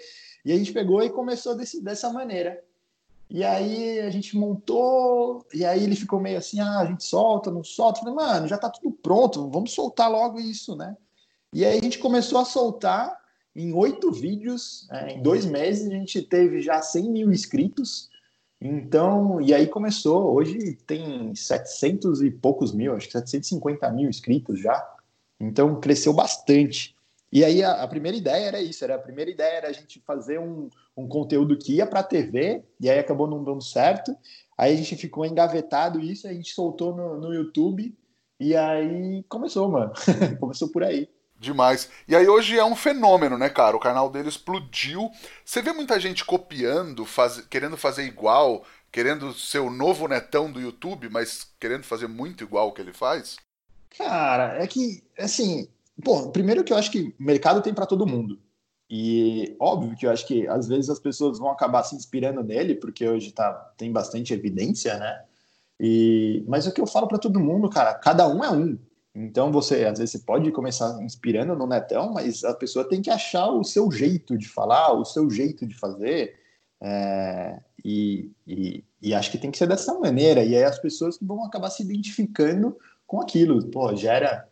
[0.44, 2.62] E a gente pegou e começou desse, dessa maneira.
[3.34, 7.50] E aí a gente montou, e aí ele ficou meio assim, ah, a gente solta,
[7.50, 8.00] não solta.
[8.00, 10.94] Eu falei, mano, já tá tudo pronto, vamos soltar logo isso, né?
[11.50, 13.16] E aí a gente começou a soltar
[13.56, 18.10] em oito vídeos, é, em dois meses a gente teve já 100 mil inscritos.
[18.60, 24.60] Então, e aí começou, hoje tem 700 e poucos mil, acho que 750 mil inscritos
[24.60, 24.94] já.
[25.40, 26.94] Então cresceu bastante.
[27.32, 30.00] E aí a, a, primeira ideia era isso, era a primeira ideia era a gente
[30.00, 34.14] fazer um, um conteúdo que ia para a TV, e aí acabou não dando certo.
[34.56, 37.96] Aí a gente ficou engavetado isso, a gente soltou no, no YouTube,
[38.38, 39.92] e aí começou, mano.
[40.38, 41.08] começou por aí.
[41.38, 41.90] Demais.
[42.06, 43.76] E aí hoje é um fenômeno, né, cara?
[43.76, 45.10] O canal dele explodiu.
[45.44, 47.40] Você vê muita gente copiando, faz...
[47.46, 52.68] querendo fazer igual, querendo ser o novo netão do YouTube, mas querendo fazer muito igual
[52.68, 53.36] o que ele faz?
[53.98, 55.68] Cara, é que, assim,
[56.02, 58.38] Pô, primeiro que eu acho que mercado tem para todo mundo.
[58.94, 62.74] E óbvio que eu acho que às vezes as pessoas vão acabar se inspirando nele,
[62.74, 65.24] porque hoje tá, tem bastante evidência, né?
[65.80, 68.78] E, mas o que eu falo para todo mundo, cara, cada um é um.
[69.14, 73.08] Então você, às vezes, você pode começar inspirando no netão, mas a pessoa tem que
[73.08, 76.34] achar o seu jeito de falar, o seu jeito de fazer.
[76.78, 80.44] É, e, e, e, acho que tem que ser dessa maneira.
[80.44, 82.76] E aí as pessoas que vão acabar se identificando
[83.06, 83.64] com aquilo.
[83.70, 84.46] Pô, gera,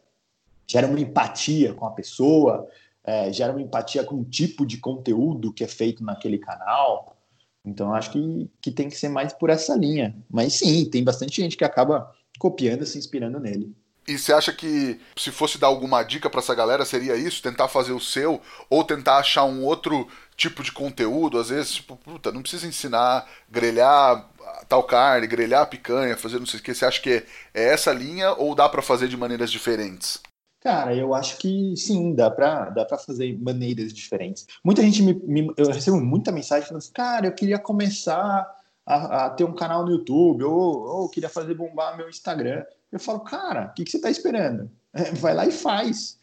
[0.66, 2.66] gera uma empatia com a pessoa,
[3.04, 7.16] é, gera uma empatia com o tipo de conteúdo que é feito naquele canal.
[7.64, 10.16] Então, acho que, que tem que ser mais por essa linha.
[10.30, 13.74] Mas sim, tem bastante gente que acaba copiando, se inspirando nele.
[14.08, 17.42] E você acha que se fosse dar alguma dica para essa galera seria isso?
[17.42, 21.38] Tentar fazer o seu ou tentar achar um outro tipo de conteúdo?
[21.38, 24.28] Às vezes, tipo, puta, não precisa ensinar grelhar
[24.68, 26.74] tal carne, grelhar picanha, fazer não sei o que.
[26.74, 30.20] Você acha que é essa linha ou dá para fazer de maneiras diferentes?
[30.60, 34.46] Cara, eu acho que sim, dá pra, dá fazer maneiras diferentes.
[34.62, 38.46] Muita gente me, me Eu recebo muita mensagem falando assim, cara, eu queria começar
[38.84, 42.62] a, a ter um canal no YouTube, ou, ou queria fazer bombar meu Instagram.
[42.92, 44.70] Eu falo, cara, o que, que você está esperando?
[44.92, 46.18] É, vai lá e faz,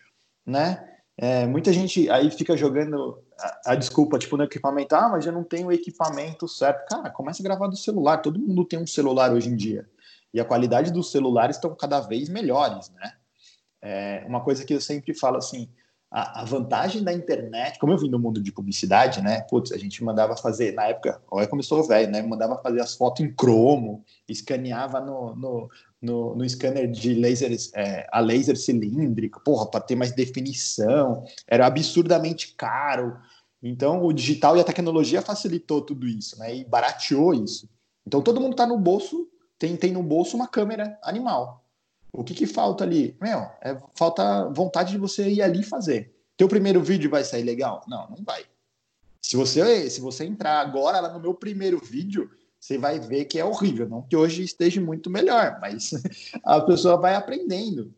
[0.45, 0.87] né?
[1.17, 5.31] É, muita gente aí fica jogando a, a, desculpa, tipo, no equipamento, ah, mas eu
[5.31, 6.87] não tenho o equipamento certo.
[6.87, 9.89] Cara, começa a gravar do celular, todo mundo tem um celular hoje em dia.
[10.31, 13.13] E a qualidade dos celulares estão cada vez melhores, né?
[13.81, 15.69] É uma coisa que eu sempre falo assim,
[16.09, 19.41] a, a, vantagem da internet, como eu vim do mundo de publicidade, né?
[19.41, 22.21] Putz, a gente mandava fazer, na época, olha como eu sou velho, né?
[22.21, 25.69] Mandava fazer as fotos em cromo, escaneava no, no,
[26.01, 31.67] no, no scanner de lasers, é, a laser cilíndrica, porra, para ter mais definição, era
[31.67, 33.17] absurdamente caro.
[33.61, 36.55] Então, o digital e a tecnologia facilitou tudo isso, né?
[36.55, 37.69] E barateou isso.
[38.05, 39.27] Então, todo mundo está no bolso,
[39.59, 41.66] tem, tem no bolso uma câmera animal.
[42.17, 43.15] O que, que falta ali?
[43.21, 46.11] Meu, é, falta vontade de você ir ali fazer.
[46.35, 47.85] Teu primeiro vídeo vai sair legal?
[47.87, 48.43] Não, não vai.
[49.21, 52.27] Se você, se você entrar agora lá no meu primeiro vídeo,
[52.59, 53.87] você vai ver que é horrível.
[53.87, 55.91] Não que hoje esteja muito melhor, mas
[56.43, 57.93] a pessoa vai aprendendo.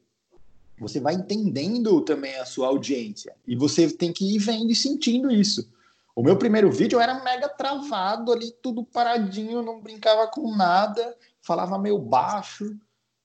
[0.82, 3.34] Você vai entendendo também a sua audiência.
[3.48, 5.72] E você tem que ir vendo e sentindo isso.
[6.14, 11.80] O meu primeiro vídeo era mega travado ali, tudo paradinho, não brincava com nada, falava
[11.80, 12.78] meio baixo.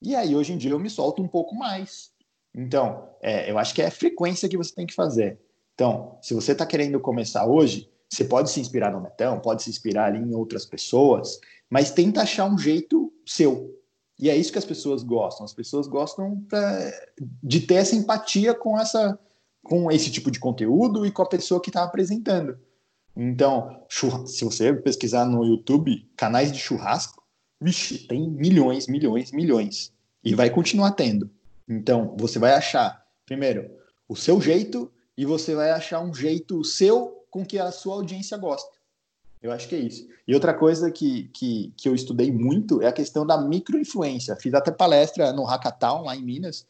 [0.05, 2.11] E aí, hoje em dia, eu me solto um pouco mais.
[2.55, 5.40] Então, é, eu acho que é a frequência que você tem que fazer.
[5.75, 9.71] Então, se você está querendo começar hoje, você pode se inspirar no Metão, pode se
[9.71, 11.40] inspirar ali em outras pessoas,
[11.71, 13.75] mas tenta achar um jeito seu.
[14.21, 15.45] E é isso que as pessoas gostam.
[15.45, 16.93] As pessoas gostam pra,
[17.43, 19.19] de ter essa empatia com essa
[19.64, 22.59] com esse tipo de conteúdo e com a pessoa que está apresentando.
[23.17, 23.83] Então,
[24.27, 27.25] se você pesquisar no YouTube canais de churrasco,
[27.59, 29.93] vixe, tem milhões, milhões, milhões.
[30.25, 31.31] E vai continuar tendo.
[31.69, 33.71] Então, você vai achar, primeiro,
[34.09, 38.37] o seu jeito e você vai achar um jeito seu com que a sua audiência
[38.37, 38.71] gosta.
[39.43, 40.09] Eu acho que é isso.
[40.27, 44.37] E outra coisa que, que, que eu estudei muito é a questão da microinfluência.
[44.37, 46.67] Fiz até palestra no Hackathon, lá em Minas,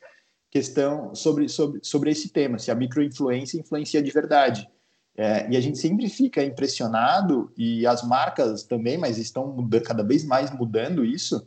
[0.50, 4.68] questão sobre, sobre, sobre esse tema, se a microinfluência influencia de verdade.
[5.16, 10.02] É, e a gente sempre fica impressionado, e as marcas também, mas estão mudando, cada
[10.02, 11.46] vez mais mudando isso,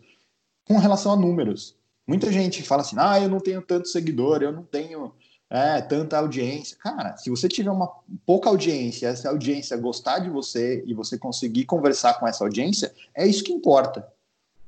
[0.65, 1.76] com relação a números.
[2.07, 5.13] Muita gente fala assim: ah, eu não tenho tanto seguidor, eu não tenho
[5.49, 6.77] é, tanta audiência.
[6.77, 7.91] Cara, se você tiver uma
[8.25, 13.27] pouca audiência, essa audiência gostar de você e você conseguir conversar com essa audiência, é
[13.27, 14.07] isso que importa.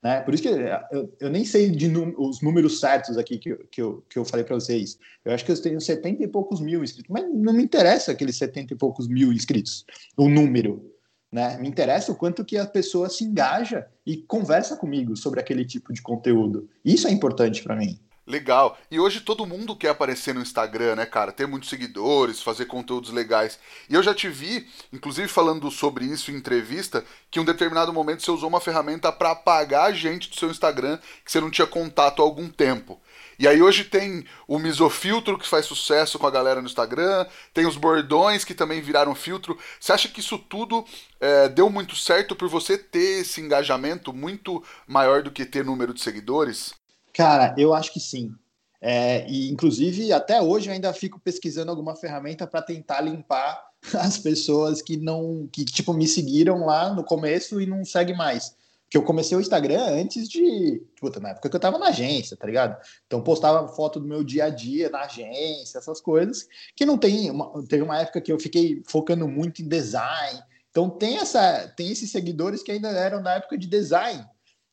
[0.02, 0.22] Né?
[0.22, 4.04] Por isso que eu, eu nem sei de os números certos aqui que, que, eu,
[4.10, 4.98] que eu falei para vocês.
[5.26, 8.38] Eu acho que eu tenho 70 e poucos mil inscritos, mas não me interessa aqueles
[8.38, 10.94] 70 e poucos mil inscritos, o número.
[11.32, 11.58] Né?
[11.58, 15.94] Me interessa o quanto que a pessoa se engaja e conversa comigo sobre aquele tipo
[15.94, 16.68] de conteúdo.
[16.84, 18.00] Isso é importante para mim.
[18.30, 18.78] Legal.
[18.92, 21.32] E hoje todo mundo quer aparecer no Instagram, né, cara?
[21.32, 23.58] Ter muitos seguidores, fazer conteúdos legais.
[23.90, 27.92] E eu já te vi, inclusive falando sobre isso em entrevista, que em um determinado
[27.92, 31.50] momento você usou uma ferramenta para apagar a gente do seu Instagram que você não
[31.50, 33.02] tinha contato há algum tempo.
[33.40, 37.66] E aí hoje tem o misofiltro que faz sucesso com a galera no Instagram, tem
[37.66, 39.58] os bordões que também viraram filtro.
[39.80, 40.86] Você acha que isso tudo
[41.22, 45.94] é, deu muito certo por você ter esse engajamento muito maior do que ter número
[45.94, 46.74] de seguidores?
[47.14, 48.36] Cara, eu acho que sim.
[48.82, 54.18] É, e inclusive até hoje eu ainda fico pesquisando alguma ferramenta para tentar limpar as
[54.18, 58.54] pessoas que não que tipo me seguiram lá no começo e não segue mais
[58.90, 60.82] que eu comecei o Instagram antes de.
[61.00, 62.76] Puta, na época que eu tava na agência, tá ligado?
[63.06, 67.30] Então postava foto do meu dia a dia na agência, essas coisas, que não tem.
[67.30, 70.42] Uma, teve uma época que eu fiquei focando muito em design.
[70.72, 74.26] Então tem, essa, tem esses seguidores que ainda eram da época de design,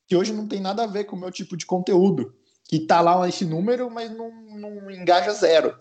[0.06, 2.34] que hoje não tem nada a ver com o meu tipo de conteúdo.
[2.64, 5.78] Que tá lá esse número, mas não, não engaja zero.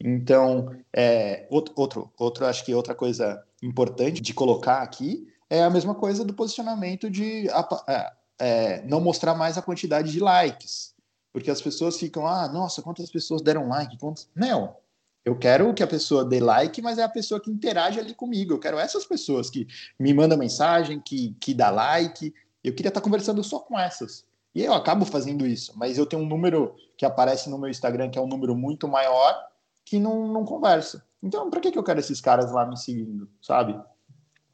[0.00, 5.68] Então, é, outro, outro, outro, acho que outra coisa importante de colocar aqui é a
[5.68, 7.46] mesma coisa do posicionamento de
[7.86, 10.94] é, é, não mostrar mais a quantidade de likes.
[11.30, 13.98] Porque as pessoas ficam, ah, nossa, quantas pessoas deram like?
[13.98, 14.30] Quantas...
[14.34, 14.74] Não,
[15.22, 18.54] eu quero que a pessoa dê like, mas é a pessoa que interage ali comigo.
[18.54, 19.66] Eu quero essas pessoas que
[20.00, 22.32] me mandam mensagem, que, que dá like.
[22.64, 24.24] Eu queria estar conversando só com essas.
[24.54, 28.08] E eu acabo fazendo isso, mas eu tenho um número que aparece no meu Instagram,
[28.08, 29.38] que é um número muito maior,
[29.84, 31.04] que não, não conversa.
[31.22, 33.78] Então, para que, que eu quero esses caras lá me seguindo, sabe?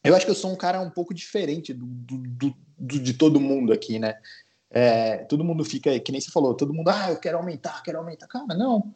[0.09, 3.39] Eu acho que eu sou um cara um pouco diferente do, do, do de todo
[3.39, 4.17] mundo aqui, né?
[4.71, 7.99] É, todo mundo fica, que nem você falou, todo mundo, ah, eu quero aumentar, quero
[7.99, 8.27] aumentar.
[8.27, 8.95] Cara, não.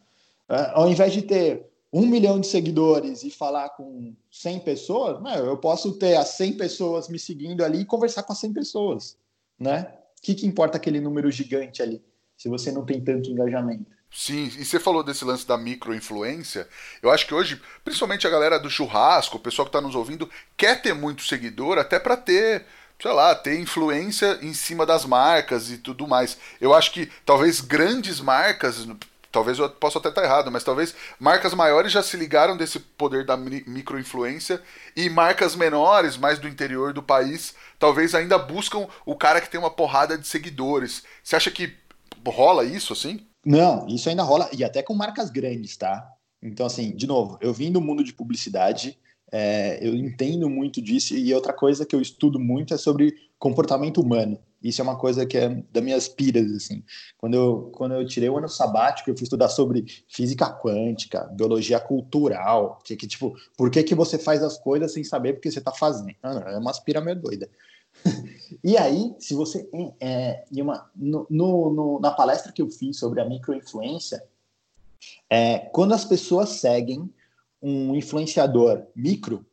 [0.48, 5.56] É, ao invés de ter um milhão de seguidores e falar com 100 pessoas, eu
[5.58, 9.18] posso ter as 100 pessoas me seguindo ali e conversar com as 100 pessoas,
[9.58, 9.92] né?
[10.18, 12.02] O que, que importa aquele número gigante ali,
[12.38, 13.84] se você não tem tanto engajamento?
[14.14, 16.68] Sim, e você falou desse lance da microinfluência.
[17.00, 20.30] Eu acho que hoje, principalmente a galera do churrasco, o pessoal que está nos ouvindo,
[20.54, 22.66] quer ter muito seguidor até para ter,
[23.00, 26.36] sei lá, ter influência em cima das marcas e tudo mais.
[26.60, 28.86] Eu acho que talvez grandes marcas,
[29.32, 33.24] talvez eu possa até estar errado, mas talvez marcas maiores já se ligaram desse poder
[33.24, 34.62] da microinfluência
[34.94, 39.58] e marcas menores, mais do interior do país, talvez ainda buscam o cara que tem
[39.58, 41.02] uma porrada de seguidores.
[41.24, 41.74] Você acha que
[42.26, 43.26] rola isso assim?
[43.44, 46.08] Não, isso ainda rola, e até com marcas grandes, tá?
[46.40, 48.98] Então, assim, de novo, eu vim do mundo de publicidade,
[49.30, 54.00] é, eu entendo muito disso, e outra coisa que eu estudo muito é sobre comportamento
[54.00, 54.38] humano.
[54.62, 56.84] Isso é uma coisa que é das minhas piras, assim.
[57.18, 61.80] Quando eu, quando eu tirei o ano sabático, eu fui estudar sobre física quântica, biologia
[61.80, 65.58] cultural, que, que tipo, por que, que você faz as coisas sem saber porque você
[65.58, 66.14] está fazendo?
[66.22, 67.50] É uma aspira meio doida.
[68.62, 69.68] e aí, se você.
[70.00, 74.22] É, em uma, no, no, na palestra que eu fiz sobre a microinfluência,
[75.28, 77.08] é, quando as pessoas seguem
[77.60, 79.44] um influenciador micro,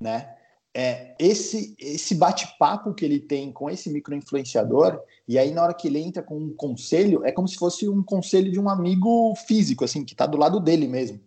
[0.00, 0.34] né?
[0.74, 5.88] É, esse esse bate-papo que ele tem com esse microinfluenciador, e aí na hora que
[5.88, 9.84] ele entra com um conselho, é como se fosse um conselho de um amigo físico,
[9.84, 11.20] assim, que está do lado dele mesmo.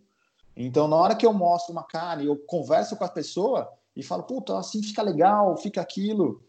[0.56, 4.02] Então, na hora que eu mostro uma cara e eu converso com a pessoa, e
[4.02, 6.42] fala, puta, assim fica legal, fica aquilo.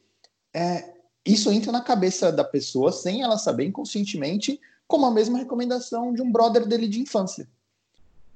[0.53, 0.93] É,
[1.25, 6.21] isso entra na cabeça da pessoa sem ela saber inconscientemente, como a mesma recomendação de
[6.21, 7.47] um brother dele de infância.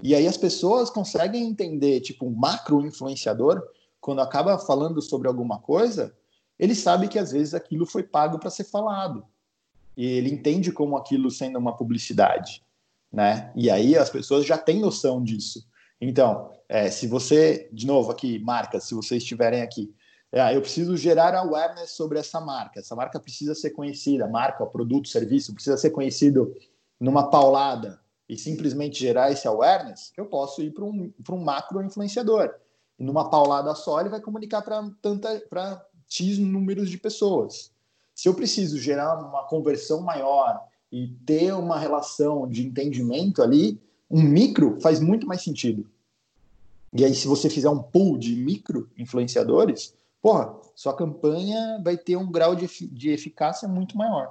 [0.01, 3.63] E aí as pessoas conseguem entender, tipo, um macro influenciador,
[3.99, 6.15] quando acaba falando sobre alguma coisa,
[6.57, 9.25] ele sabe que às vezes aquilo foi pago para ser falado.
[9.95, 12.63] E ele entende como aquilo sendo uma publicidade,
[13.11, 13.51] né?
[13.55, 15.67] E aí as pessoas já têm noção disso.
[15.99, 19.93] Então, é, se você, de novo aqui, marcas, se vocês estiverem aqui,
[20.31, 22.79] é, eu preciso gerar awareness sobre essa marca.
[22.79, 26.53] Essa marca precisa ser conhecida, marca, produto, serviço, precisa ser conhecido
[26.99, 32.53] numa paulada e simplesmente gerar esse awareness, eu posso ir para um, um macro influenciador.
[32.99, 37.71] E numa paulada só, ele vai comunicar para X números de pessoas.
[38.13, 44.21] Se eu preciso gerar uma conversão maior e ter uma relação de entendimento ali, um
[44.21, 45.89] micro faz muito mais sentido.
[46.93, 52.15] E aí, se você fizer um pool de micro influenciadores, porra, sua campanha vai ter
[52.15, 54.29] um grau de, de eficácia muito maior.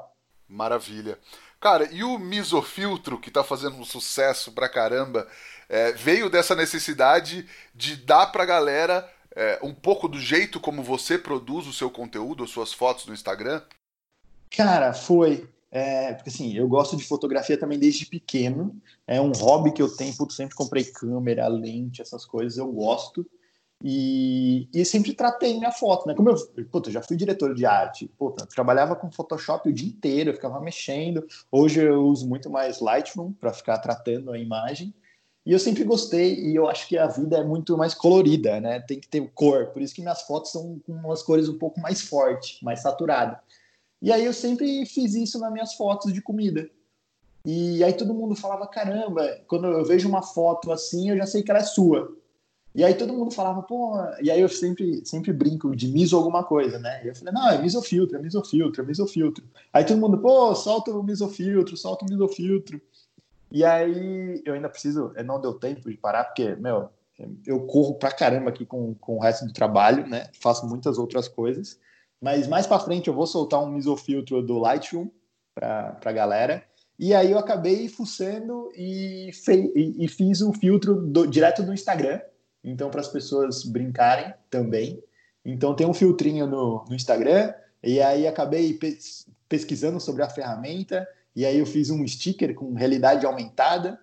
[0.48, 1.18] Maravilha.
[1.60, 5.26] Cara, e o misofiltro, que tá fazendo um sucesso pra caramba,
[5.68, 11.18] é, veio dessa necessidade de dar pra galera é, um pouco do jeito como você
[11.18, 13.62] produz o seu conteúdo, as suas fotos no Instagram?
[14.50, 15.48] Cara, foi.
[15.70, 18.74] É, porque assim, eu gosto de fotografia também desde pequeno.
[19.06, 23.26] É um hobby que eu tenho, putz, sempre comprei câmera, lente, essas coisas, eu gosto.
[23.84, 26.14] E, e sempre tratei minha foto, né?
[26.14, 26.36] Como eu,
[26.70, 30.34] puta, eu já fui diretor de arte, puta, trabalhava com Photoshop o dia inteiro, eu
[30.34, 31.26] ficava mexendo.
[31.52, 34.94] Hoje eu uso muito mais Lightroom para ficar tratando a imagem.
[35.44, 38.80] E eu sempre gostei, e eu acho que a vida é muito mais colorida, né?
[38.80, 41.78] Tem que ter cor, por isso que minhas fotos são com umas cores um pouco
[41.78, 43.38] mais fortes, mais saturadas.
[44.06, 46.70] E aí eu sempre fiz isso nas minhas fotos de comida.
[47.44, 51.42] E aí todo mundo falava, caramba, quando eu vejo uma foto assim, eu já sei
[51.42, 52.16] que ela é sua.
[52.72, 56.44] E aí todo mundo falava, pô, e aí eu sempre, sempre brinco de miso alguma
[56.44, 57.04] coisa, né?
[57.04, 59.44] E eu falei, não, é misofiltro, é misofiltro, é misofiltro.
[59.72, 62.80] Aí todo mundo, pô, solta o misofiltro, solta o misofiltro.
[63.50, 66.90] E aí eu ainda preciso, não deu tempo de parar, porque, meu,
[67.44, 70.28] eu corro pra caramba aqui com, com o resto do trabalho, né?
[70.40, 71.80] Faço muitas outras coisas.
[72.20, 75.08] Mas mais para frente eu vou soltar um misofiltro do Lightroom
[75.54, 76.64] para a galera.
[76.98, 79.30] E aí eu acabei fuçando e,
[79.74, 82.20] e, e fiz o filtro do, direto do Instagram.
[82.64, 85.02] Então, para as pessoas brincarem também.
[85.44, 87.54] Então, tem um filtrinho no, no Instagram.
[87.82, 91.06] E aí acabei pes pesquisando sobre a ferramenta.
[91.34, 94.00] E aí eu fiz um sticker com realidade aumentada.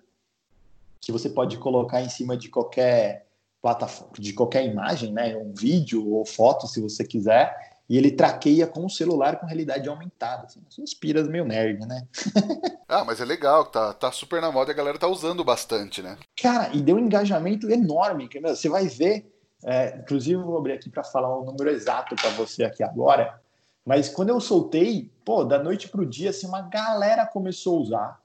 [1.02, 3.28] que você pode colocar em cima de qualquer
[3.62, 5.36] plataforma, de qualquer imagem, né?
[5.36, 7.73] Um vídeo ou foto, se você quiser.
[7.90, 10.46] E ele traqueia com o celular com realidade aumentada.
[10.46, 12.08] Assim, inspira meio nerd, né?
[12.88, 16.02] ah, mas é legal, tá, tá super na moda e a galera tá usando bastante,
[16.02, 16.18] né?
[16.42, 18.28] Cara, e deu um engajamento enorme.
[18.28, 19.30] Que, meu, você vai ver.
[19.66, 23.40] É, inclusive, eu vou abrir aqui para falar o número exato para você aqui agora.
[23.86, 28.24] Mas quando eu soltei, pô, da noite pro dia, assim, uma galera começou a usar.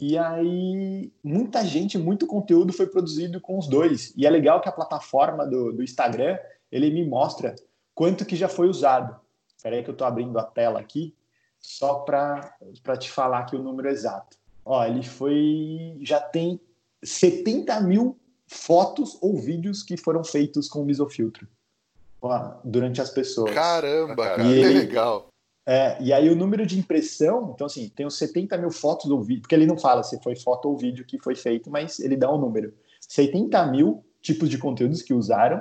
[0.00, 4.12] E aí, muita gente, muito conteúdo foi produzido com os dois.
[4.16, 6.38] E é legal que a plataforma do, do Instagram,
[6.70, 7.54] ele me mostra
[7.98, 9.16] quanto que já foi usado.
[9.56, 11.12] Espera aí que eu estou abrindo a tela aqui,
[11.58, 14.36] só para te falar aqui o número exato.
[14.64, 15.98] Ó, ele foi...
[16.02, 16.60] já tem
[17.02, 21.48] 70 mil fotos ou vídeos que foram feitos com o misofiltro
[22.22, 23.52] ó, durante as pessoas.
[23.52, 25.26] Caramba, cara, e ele, legal.
[25.66, 29.20] É, e aí o número de impressão, então assim, tem os 70 mil fotos ou
[29.20, 32.16] vídeo, porque ele não fala se foi foto ou vídeo que foi feito, mas ele
[32.16, 32.72] dá um número.
[33.08, 35.60] 70 mil tipos de conteúdos que usaram,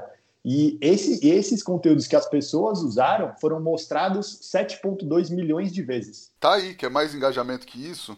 [0.50, 6.32] e esse, esses conteúdos que as pessoas usaram foram mostrados 7,2 milhões de vezes.
[6.40, 8.16] Tá aí, que é mais engajamento que isso.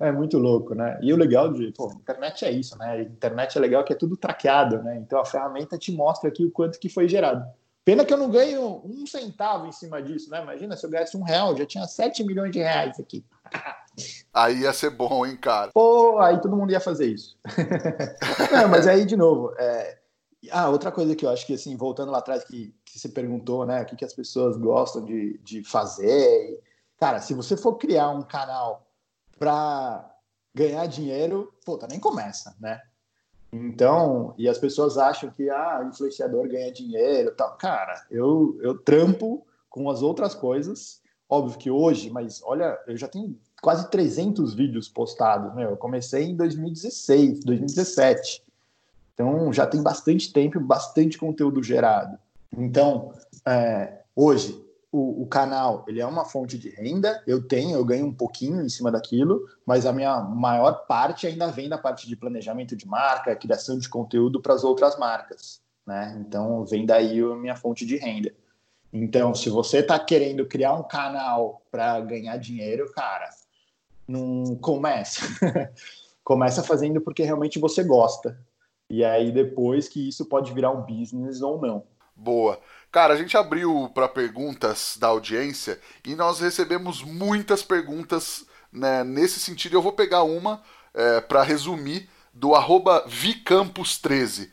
[0.00, 0.98] é muito louco, né?
[1.00, 2.90] E o legal de, pô, internet é isso, né?
[2.90, 4.98] A internet é legal que é tudo traqueado, né?
[4.98, 7.46] Então a ferramenta te mostra aqui o quanto que foi gerado.
[7.84, 10.42] Pena que eu não ganho um centavo em cima disso, né?
[10.42, 13.24] Imagina se eu ganhasse um real, já tinha 7 milhões de reais aqui.
[14.34, 15.70] Aí ia ser bom, hein, cara?
[15.72, 17.38] Pô, aí todo mundo ia fazer isso.
[18.52, 19.99] não, mas aí, de novo, é...
[20.50, 23.66] ah, outra coisa que eu acho que, assim, voltando lá atrás, que, que você perguntou,
[23.66, 23.82] né?
[23.82, 26.62] O que, que as pessoas gostam de, de fazer.
[26.98, 28.86] Cara, se você for criar um canal
[29.38, 30.14] para
[30.54, 32.80] ganhar dinheiro, puta, nem começa, né?
[33.52, 37.56] Então, e as pessoas acham que ah, influenciador ganha dinheiro, tal.
[37.56, 41.00] Cara, eu eu trampo com as outras coisas.
[41.28, 45.70] Óbvio que hoje, mas olha, eu já tenho quase 300 vídeos postados, meu.
[45.70, 48.42] Eu comecei em 2016, 2017.
[49.20, 52.18] Então, já tem bastante tempo, bastante conteúdo gerado.
[52.56, 53.12] Então,
[53.46, 54.58] é, hoje
[54.90, 58.62] o, o, canal ele é uma fonte de renda, eu tenho, eu ganho um pouquinho
[58.62, 62.88] em cima daquilo, mas a minha maior parte ainda vem da parte de planejamento de
[62.88, 66.16] marca, criação de conteúdo para as outras marcas, né?
[66.26, 68.32] Então vem daí a minha fonte de renda.
[68.90, 73.28] Então, se você está querendo criar um canal para ganhar dinheiro, cara,
[74.08, 75.20] não começa.
[76.24, 78.36] começa fazendo porque realmente você gosta.
[78.90, 81.84] E aí depois que isso pode virar um business ou não.
[82.16, 82.58] Boa.
[82.90, 89.38] Cara, a gente abriu para perguntas da audiência e nós recebemos muitas perguntas né, nesse
[89.38, 89.76] sentido.
[89.76, 90.60] Eu vou pegar uma
[90.92, 94.50] é, para resumir do arroba Vicampos13.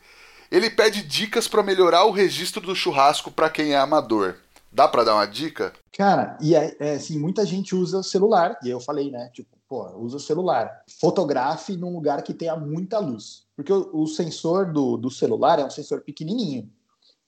[0.50, 4.36] Ele pede dicas para melhorar o registro do churrasco para quem é amador.
[4.70, 5.72] Dá para dar uma dica?
[5.92, 9.30] Cara, e é, é, assim, muita gente usa o celular, e eu falei, né?
[9.32, 10.82] Tipo, pô, usa o celular.
[11.00, 13.47] Fotografe num lugar que tenha muita luz.
[13.58, 16.70] Porque o, o sensor do, do celular é um sensor pequenininho.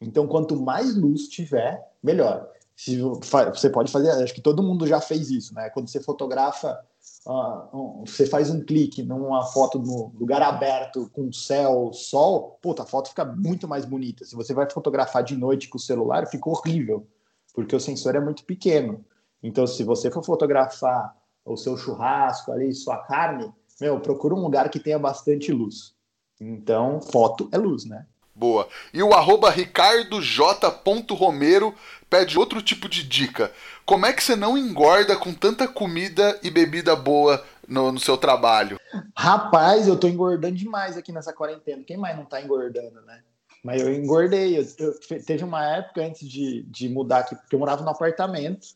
[0.01, 2.49] Então, quanto mais luz tiver, melhor.
[2.77, 5.69] Se, você pode fazer, acho que todo mundo já fez isso, né?
[5.71, 6.79] Quando você fotografa,
[7.27, 12.85] uh, um, você faz um clique numa foto no lugar aberto com céu, sol, puta,
[12.85, 14.25] a foto fica muito mais bonita.
[14.25, 17.09] Se você vai fotografar de noite com o celular, fica horrível,
[17.53, 19.05] porque o sensor é muito pequeno.
[19.43, 21.13] Então, se você for fotografar
[21.45, 25.99] o seu churrasco ali, sua carne, meu, procura um lugar que tenha bastante luz.
[26.41, 28.07] Então, foto é luz, né?
[28.35, 28.67] Boa.
[28.95, 31.75] E o arroba ricardoj.romero
[32.09, 33.53] pede outro tipo de dica.
[33.85, 38.17] Como é que você não engorda com tanta comida e bebida boa no, no seu
[38.17, 38.81] trabalho?
[39.15, 41.85] Rapaz, eu tô engordando demais aqui nessa quarentena.
[41.85, 43.21] Quem mais não tá engordando, né?
[43.63, 44.59] Mas eu engordei.
[44.59, 48.69] Eu, eu, teve uma época antes de, de mudar aqui, porque eu morava no apartamento,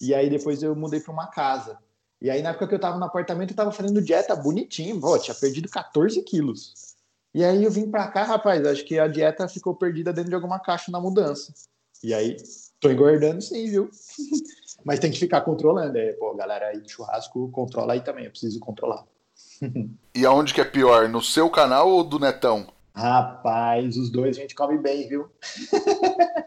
[0.00, 1.76] e aí depois eu mudei para uma casa.
[2.20, 5.00] E aí, na época que eu tava no apartamento, eu tava fazendo dieta bonitinho.
[5.00, 6.87] Pô, tinha perdido 14 quilos.
[7.34, 10.34] E aí eu vim para cá, rapaz, acho que a dieta ficou perdida dentro de
[10.34, 11.52] alguma caixa na mudança.
[12.02, 12.36] E aí,
[12.80, 13.90] tô engordando sim, viu?
[14.84, 15.98] Mas tem que ficar controlando.
[15.98, 19.04] É, pô, galera aí do churrasco, controla aí também, eu preciso controlar.
[20.14, 22.66] e aonde que é pior, no seu canal ou do Netão?
[22.94, 25.30] Rapaz, os dois a gente come bem, viu?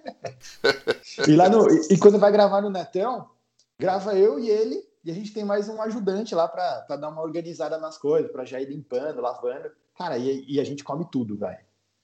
[1.28, 3.30] e lá no, e, e, quando vai gravar no Netão,
[3.80, 7.22] grava eu e ele, e a gente tem mais um ajudante lá para dar uma
[7.22, 9.72] organizada nas coisas, para já ir limpando, lavando.
[9.98, 11.60] Cara, e, e a gente come tudo, velho.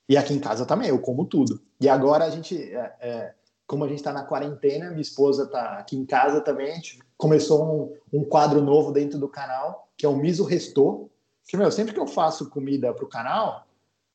[0.09, 1.61] E aqui em casa também, eu como tudo.
[1.79, 3.33] E agora a gente, é, é,
[3.67, 6.99] como a gente tá na quarentena, minha esposa tá aqui em casa também, a gente
[7.17, 11.11] começou um, um quadro novo dentro do canal, que é o Miso Restou.
[11.47, 13.65] Que, meu, sempre que eu faço comida pro canal,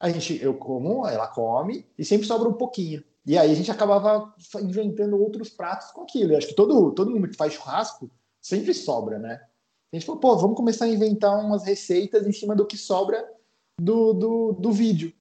[0.00, 3.02] a gente, eu como, ela come, e sempre sobra um pouquinho.
[3.24, 6.32] E aí a gente acabava inventando outros pratos com aquilo.
[6.32, 8.10] Eu acho que todo, todo mundo que faz churrasco
[8.42, 9.40] sempre sobra, né?
[9.92, 13.24] A gente falou, pô, vamos começar a inventar umas receitas em cima do que sobra
[13.80, 15.12] do, do, do vídeo.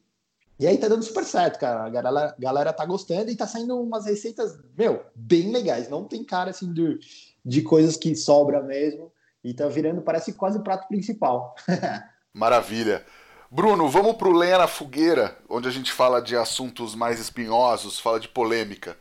[0.57, 1.85] E aí tá dando super certo, cara.
[1.85, 5.89] A galera, galera tá gostando e tá saindo umas receitas, meu, bem legais.
[5.89, 6.99] Não tem cara assim de,
[7.43, 9.11] de coisas que sobra mesmo.
[9.43, 11.55] E tá virando, parece quase o prato principal.
[12.33, 13.03] Maravilha.
[13.49, 18.19] Bruno, vamos pro Lenha na Fogueira, onde a gente fala de assuntos mais espinhosos, fala
[18.19, 18.95] de polêmica.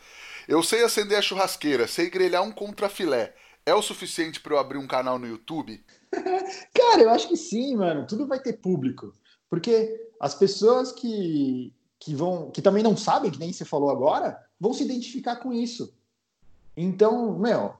[0.48, 3.34] Eu sei acender a churrasqueira, sei grelhar um contrafilé.
[3.64, 5.82] É o suficiente para eu abrir um canal no YouTube?
[6.74, 8.06] Cara, eu acho que sim, mano.
[8.06, 9.12] Tudo vai ter público.
[9.48, 14.40] Porque as pessoas que, que vão, que também não sabem, que nem você falou agora,
[14.58, 15.92] vão se identificar com isso.
[16.76, 17.74] Então, meu,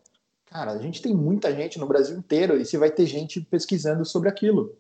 [0.46, 4.04] cara, a gente tem muita gente no Brasil inteiro e você vai ter gente pesquisando
[4.04, 4.76] sobre aquilo.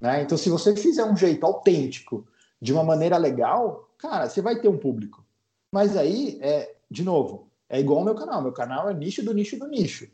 [0.00, 0.22] Né?
[0.22, 2.26] Então, se você fizer um jeito autêntico,
[2.60, 5.24] de uma maneira legal, cara, você vai ter um público.
[5.72, 8.40] Mas aí, é, de novo, é igual ao meu canal.
[8.40, 10.08] Meu canal é nicho do nicho do nicho.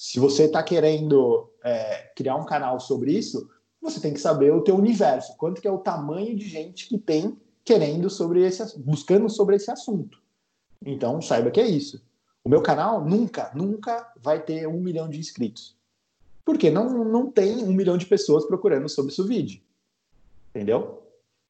[0.00, 3.50] Se você está querendo é, criar um canal sobre isso,
[3.82, 6.96] você tem que saber o teu universo, quanto que é o tamanho de gente que
[6.96, 10.18] tem querendo sobre esse, buscando sobre esse assunto.
[10.86, 12.02] Então, saiba que é isso.
[12.42, 15.76] O meu canal nunca, nunca vai ter um milhão de inscritos.
[16.46, 19.60] Porque não, não tem um milhão de pessoas procurando sobre vídeo.
[20.48, 21.02] Entendeu?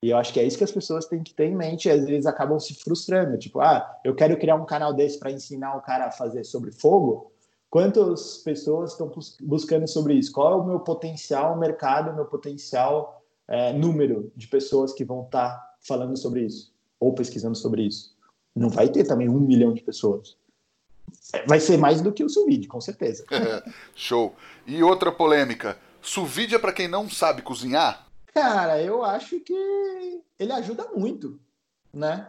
[0.02, 1.86] E eu acho que é isso que as pessoas têm que ter em mente.
[1.86, 3.38] E às vezes acabam se frustrando.
[3.38, 6.72] Tipo, ah, eu quero criar um canal desse para ensinar o cara a fazer sobre
[6.72, 7.30] fogo.
[7.70, 9.08] Quantas pessoas estão
[9.42, 10.32] buscando sobre isso?
[10.32, 15.50] Qual é o meu potencial mercado, meu potencial é, número de pessoas que vão estar
[15.50, 18.12] tá falando sobre isso ou pesquisando sobre isso?
[18.56, 20.36] Não vai ter também um milhão de pessoas.
[21.32, 23.24] É, vai ser mais do que o sous com certeza.
[23.94, 24.34] Show.
[24.66, 28.04] E outra polêmica: sous é para quem não sabe cozinhar?
[28.34, 31.38] Cara, eu acho que ele ajuda muito,
[31.92, 32.26] né?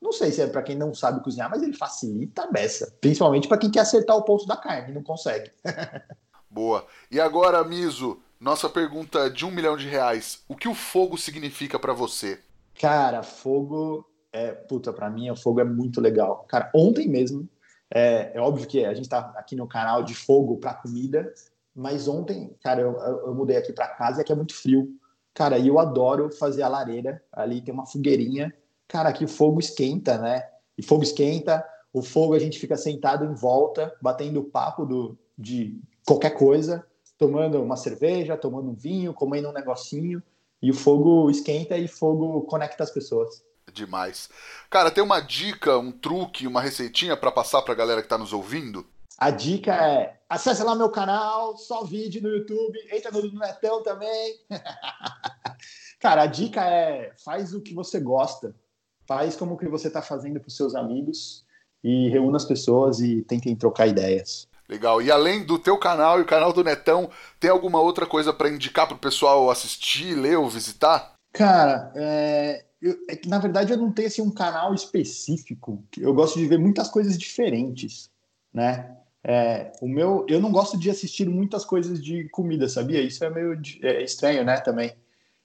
[0.00, 2.96] Não sei se é para quem não sabe cozinhar, mas ele facilita a beça.
[3.00, 5.50] Principalmente para quem quer acertar o ponto da carne e não consegue.
[6.48, 6.86] Boa.
[7.10, 10.44] E agora, Miso, nossa pergunta de um milhão de reais.
[10.48, 12.40] O que o fogo significa para você?
[12.80, 14.52] Cara, fogo é.
[14.52, 16.44] Puta, pra mim, o fogo é muito legal.
[16.48, 17.48] Cara, ontem mesmo,
[17.92, 21.32] é, é óbvio que a gente tá aqui no canal de fogo pra comida,
[21.74, 24.88] mas ontem, cara, eu, eu mudei aqui pra casa e aqui é muito frio.
[25.34, 27.22] Cara, e eu adoro fazer a lareira.
[27.32, 28.54] Ali tem uma fogueirinha
[28.88, 30.48] cara, aqui o fogo esquenta, né?
[30.76, 35.80] E fogo esquenta, o fogo a gente fica sentado em volta, batendo papo do, de
[36.06, 36.84] qualquer coisa,
[37.18, 40.22] tomando uma cerveja, tomando um vinho, comendo um negocinho,
[40.62, 43.42] e o fogo esquenta e fogo conecta as pessoas.
[43.72, 44.28] Demais.
[44.70, 48.16] Cara, tem uma dica, um truque, uma receitinha para passar para a galera que está
[48.16, 48.86] nos ouvindo?
[49.18, 54.40] A dica é: acesse lá meu canal, só vídeo no YouTube, entra no Netão também.
[56.00, 58.54] Cara, a dica é: faz o que você gosta
[59.08, 61.42] faz como que você está fazendo para os seus amigos
[61.82, 64.46] e reúna as pessoas e tentem trocar ideias.
[64.68, 65.00] Legal.
[65.00, 67.08] E além do teu canal e o canal do Netão,
[67.40, 71.14] tem alguma outra coisa para indicar para o pessoal assistir, ler ou visitar?
[71.32, 75.82] Cara, é, eu, é que na verdade eu não tenho assim, um canal específico.
[75.96, 78.10] Eu gosto de ver muitas coisas diferentes,
[78.52, 78.94] né?
[79.24, 83.00] É, o meu, eu não gosto de assistir muitas coisas de comida, sabia?
[83.00, 84.60] Isso é meio é, estranho, né?
[84.60, 84.94] Também,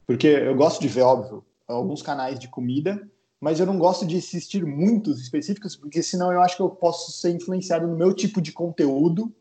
[0.06, 3.10] porque eu gosto de ver, óbvio, alguns canais de comida,
[3.44, 7.12] mas eu não gosto de assistir muitos específicos, porque senão eu acho que eu posso
[7.12, 9.36] ser influenciado no meu tipo de conteúdo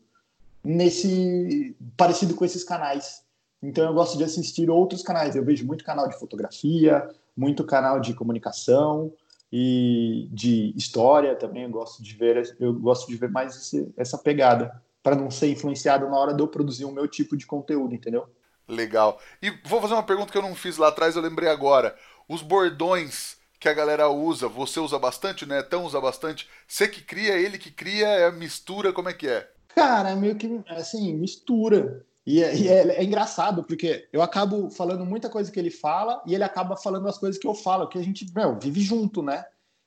[0.61, 3.23] nesse parecido com esses canais.
[3.61, 5.37] Então eu gosto de assistir outros canais.
[5.37, 9.09] Eu vejo muito canal de fotografia, muito canal de comunicação
[9.49, 11.63] e de história também.
[11.63, 15.47] Eu gosto de ver, eu gosto de ver mais esse, essa pegada para não ser
[15.47, 18.25] influenciado na hora de eu produzir o meu tipo de conteúdo, entendeu?
[18.67, 19.17] Legal.
[19.41, 21.95] E vou fazer uma pergunta que eu não fiz lá atrás, eu lembrei agora.
[22.27, 25.63] Os bordões que a galera usa, você usa bastante, né?
[25.63, 26.49] Tão usa bastante.
[26.67, 29.49] Você que cria, ele que cria, é mistura, como é que é?
[29.73, 32.05] Cara, é meio que assim, mistura.
[32.25, 36.21] E, é, e é, é, engraçado, porque eu acabo falando muita coisa que ele fala
[36.27, 39.23] e ele acaba falando as coisas que eu falo, que a gente, meu, vive junto,
[39.23, 39.45] né?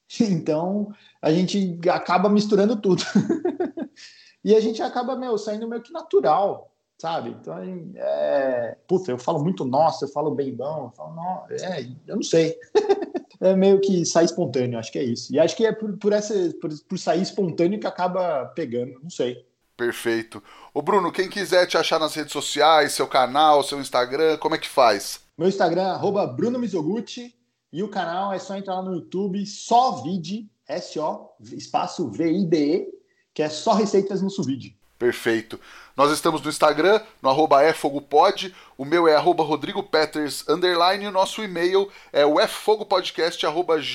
[0.21, 3.03] Então, a gente acaba misturando tudo.
[4.43, 7.31] e a gente acaba, meu, saindo meio que natural, sabe?
[7.31, 7.59] Então,
[7.97, 8.79] é...
[8.89, 12.23] Puta, eu falo muito nossa, eu falo bem bom, eu falo, não, é, eu não
[12.23, 12.57] sei.
[13.41, 15.33] é meio que sai espontâneo, acho que é isso.
[15.35, 19.11] E acho que é por, por, essa, por, por sair espontâneo que acaba pegando, não
[19.11, 19.45] sei.
[19.77, 20.43] Perfeito.
[20.73, 24.59] Ô Bruno, quem quiser te achar nas redes sociais, seu canal, seu Instagram, como é
[24.59, 25.21] que faz?
[25.37, 27.35] Meu Instagram é Bruno Mizoguchi
[27.71, 32.89] e o canal é só entrar lá no YouTube, só vide, S-O, espaço V-I-D-E,
[33.35, 34.75] que é só receitas no Suvide.
[34.99, 35.61] Perfeito.
[35.95, 41.13] Nós estamos no Instagram, no arroba efogopod, o meu é arroba rodrigopeters, underline, e o
[41.13, 42.37] nosso e-mail é o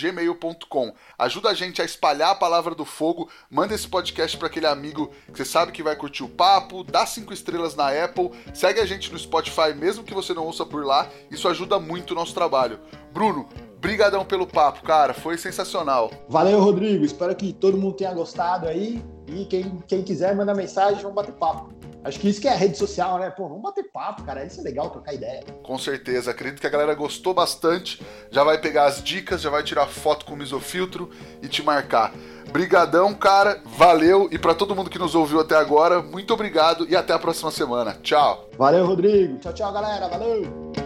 [0.02, 0.96] gmail.com.
[1.18, 5.12] Ajuda a gente a espalhar a palavra do fogo, manda esse podcast para aquele amigo
[5.32, 8.86] que você sabe que vai curtir o papo, dá cinco estrelas na Apple, segue a
[8.86, 12.34] gente no Spotify, mesmo que você não ouça por lá, isso ajuda muito o nosso
[12.34, 12.80] trabalho.
[13.12, 13.48] Bruno,
[13.82, 16.12] brigadão pelo papo, cara, foi sensacional.
[16.30, 21.02] Valeu, Rodrigo, espero que todo mundo tenha gostado aí, e quem, quem quiser manda mensagem,
[21.02, 21.74] vamos bater papo.
[22.04, 23.30] Acho que isso que é a rede social, né?
[23.30, 24.44] Pô, vamos bater papo, cara.
[24.44, 25.44] Isso é legal, trocar ideia.
[25.62, 26.32] Com certeza.
[26.32, 28.02] Acredito que a galera gostou bastante.
[28.32, 31.12] Já vai pegar as dicas, já vai tirar foto com o misofiltro
[31.44, 32.12] e te marcar.
[32.52, 33.62] Brigadão, cara.
[33.64, 34.28] Valeu.
[34.32, 37.52] E para todo mundo que nos ouviu até agora, muito obrigado e até a próxima
[37.52, 37.96] semana.
[38.02, 38.50] Tchau.
[38.58, 39.38] Valeu, Rodrigo.
[39.38, 40.08] Tchau, tchau, galera.
[40.08, 40.81] Valeu.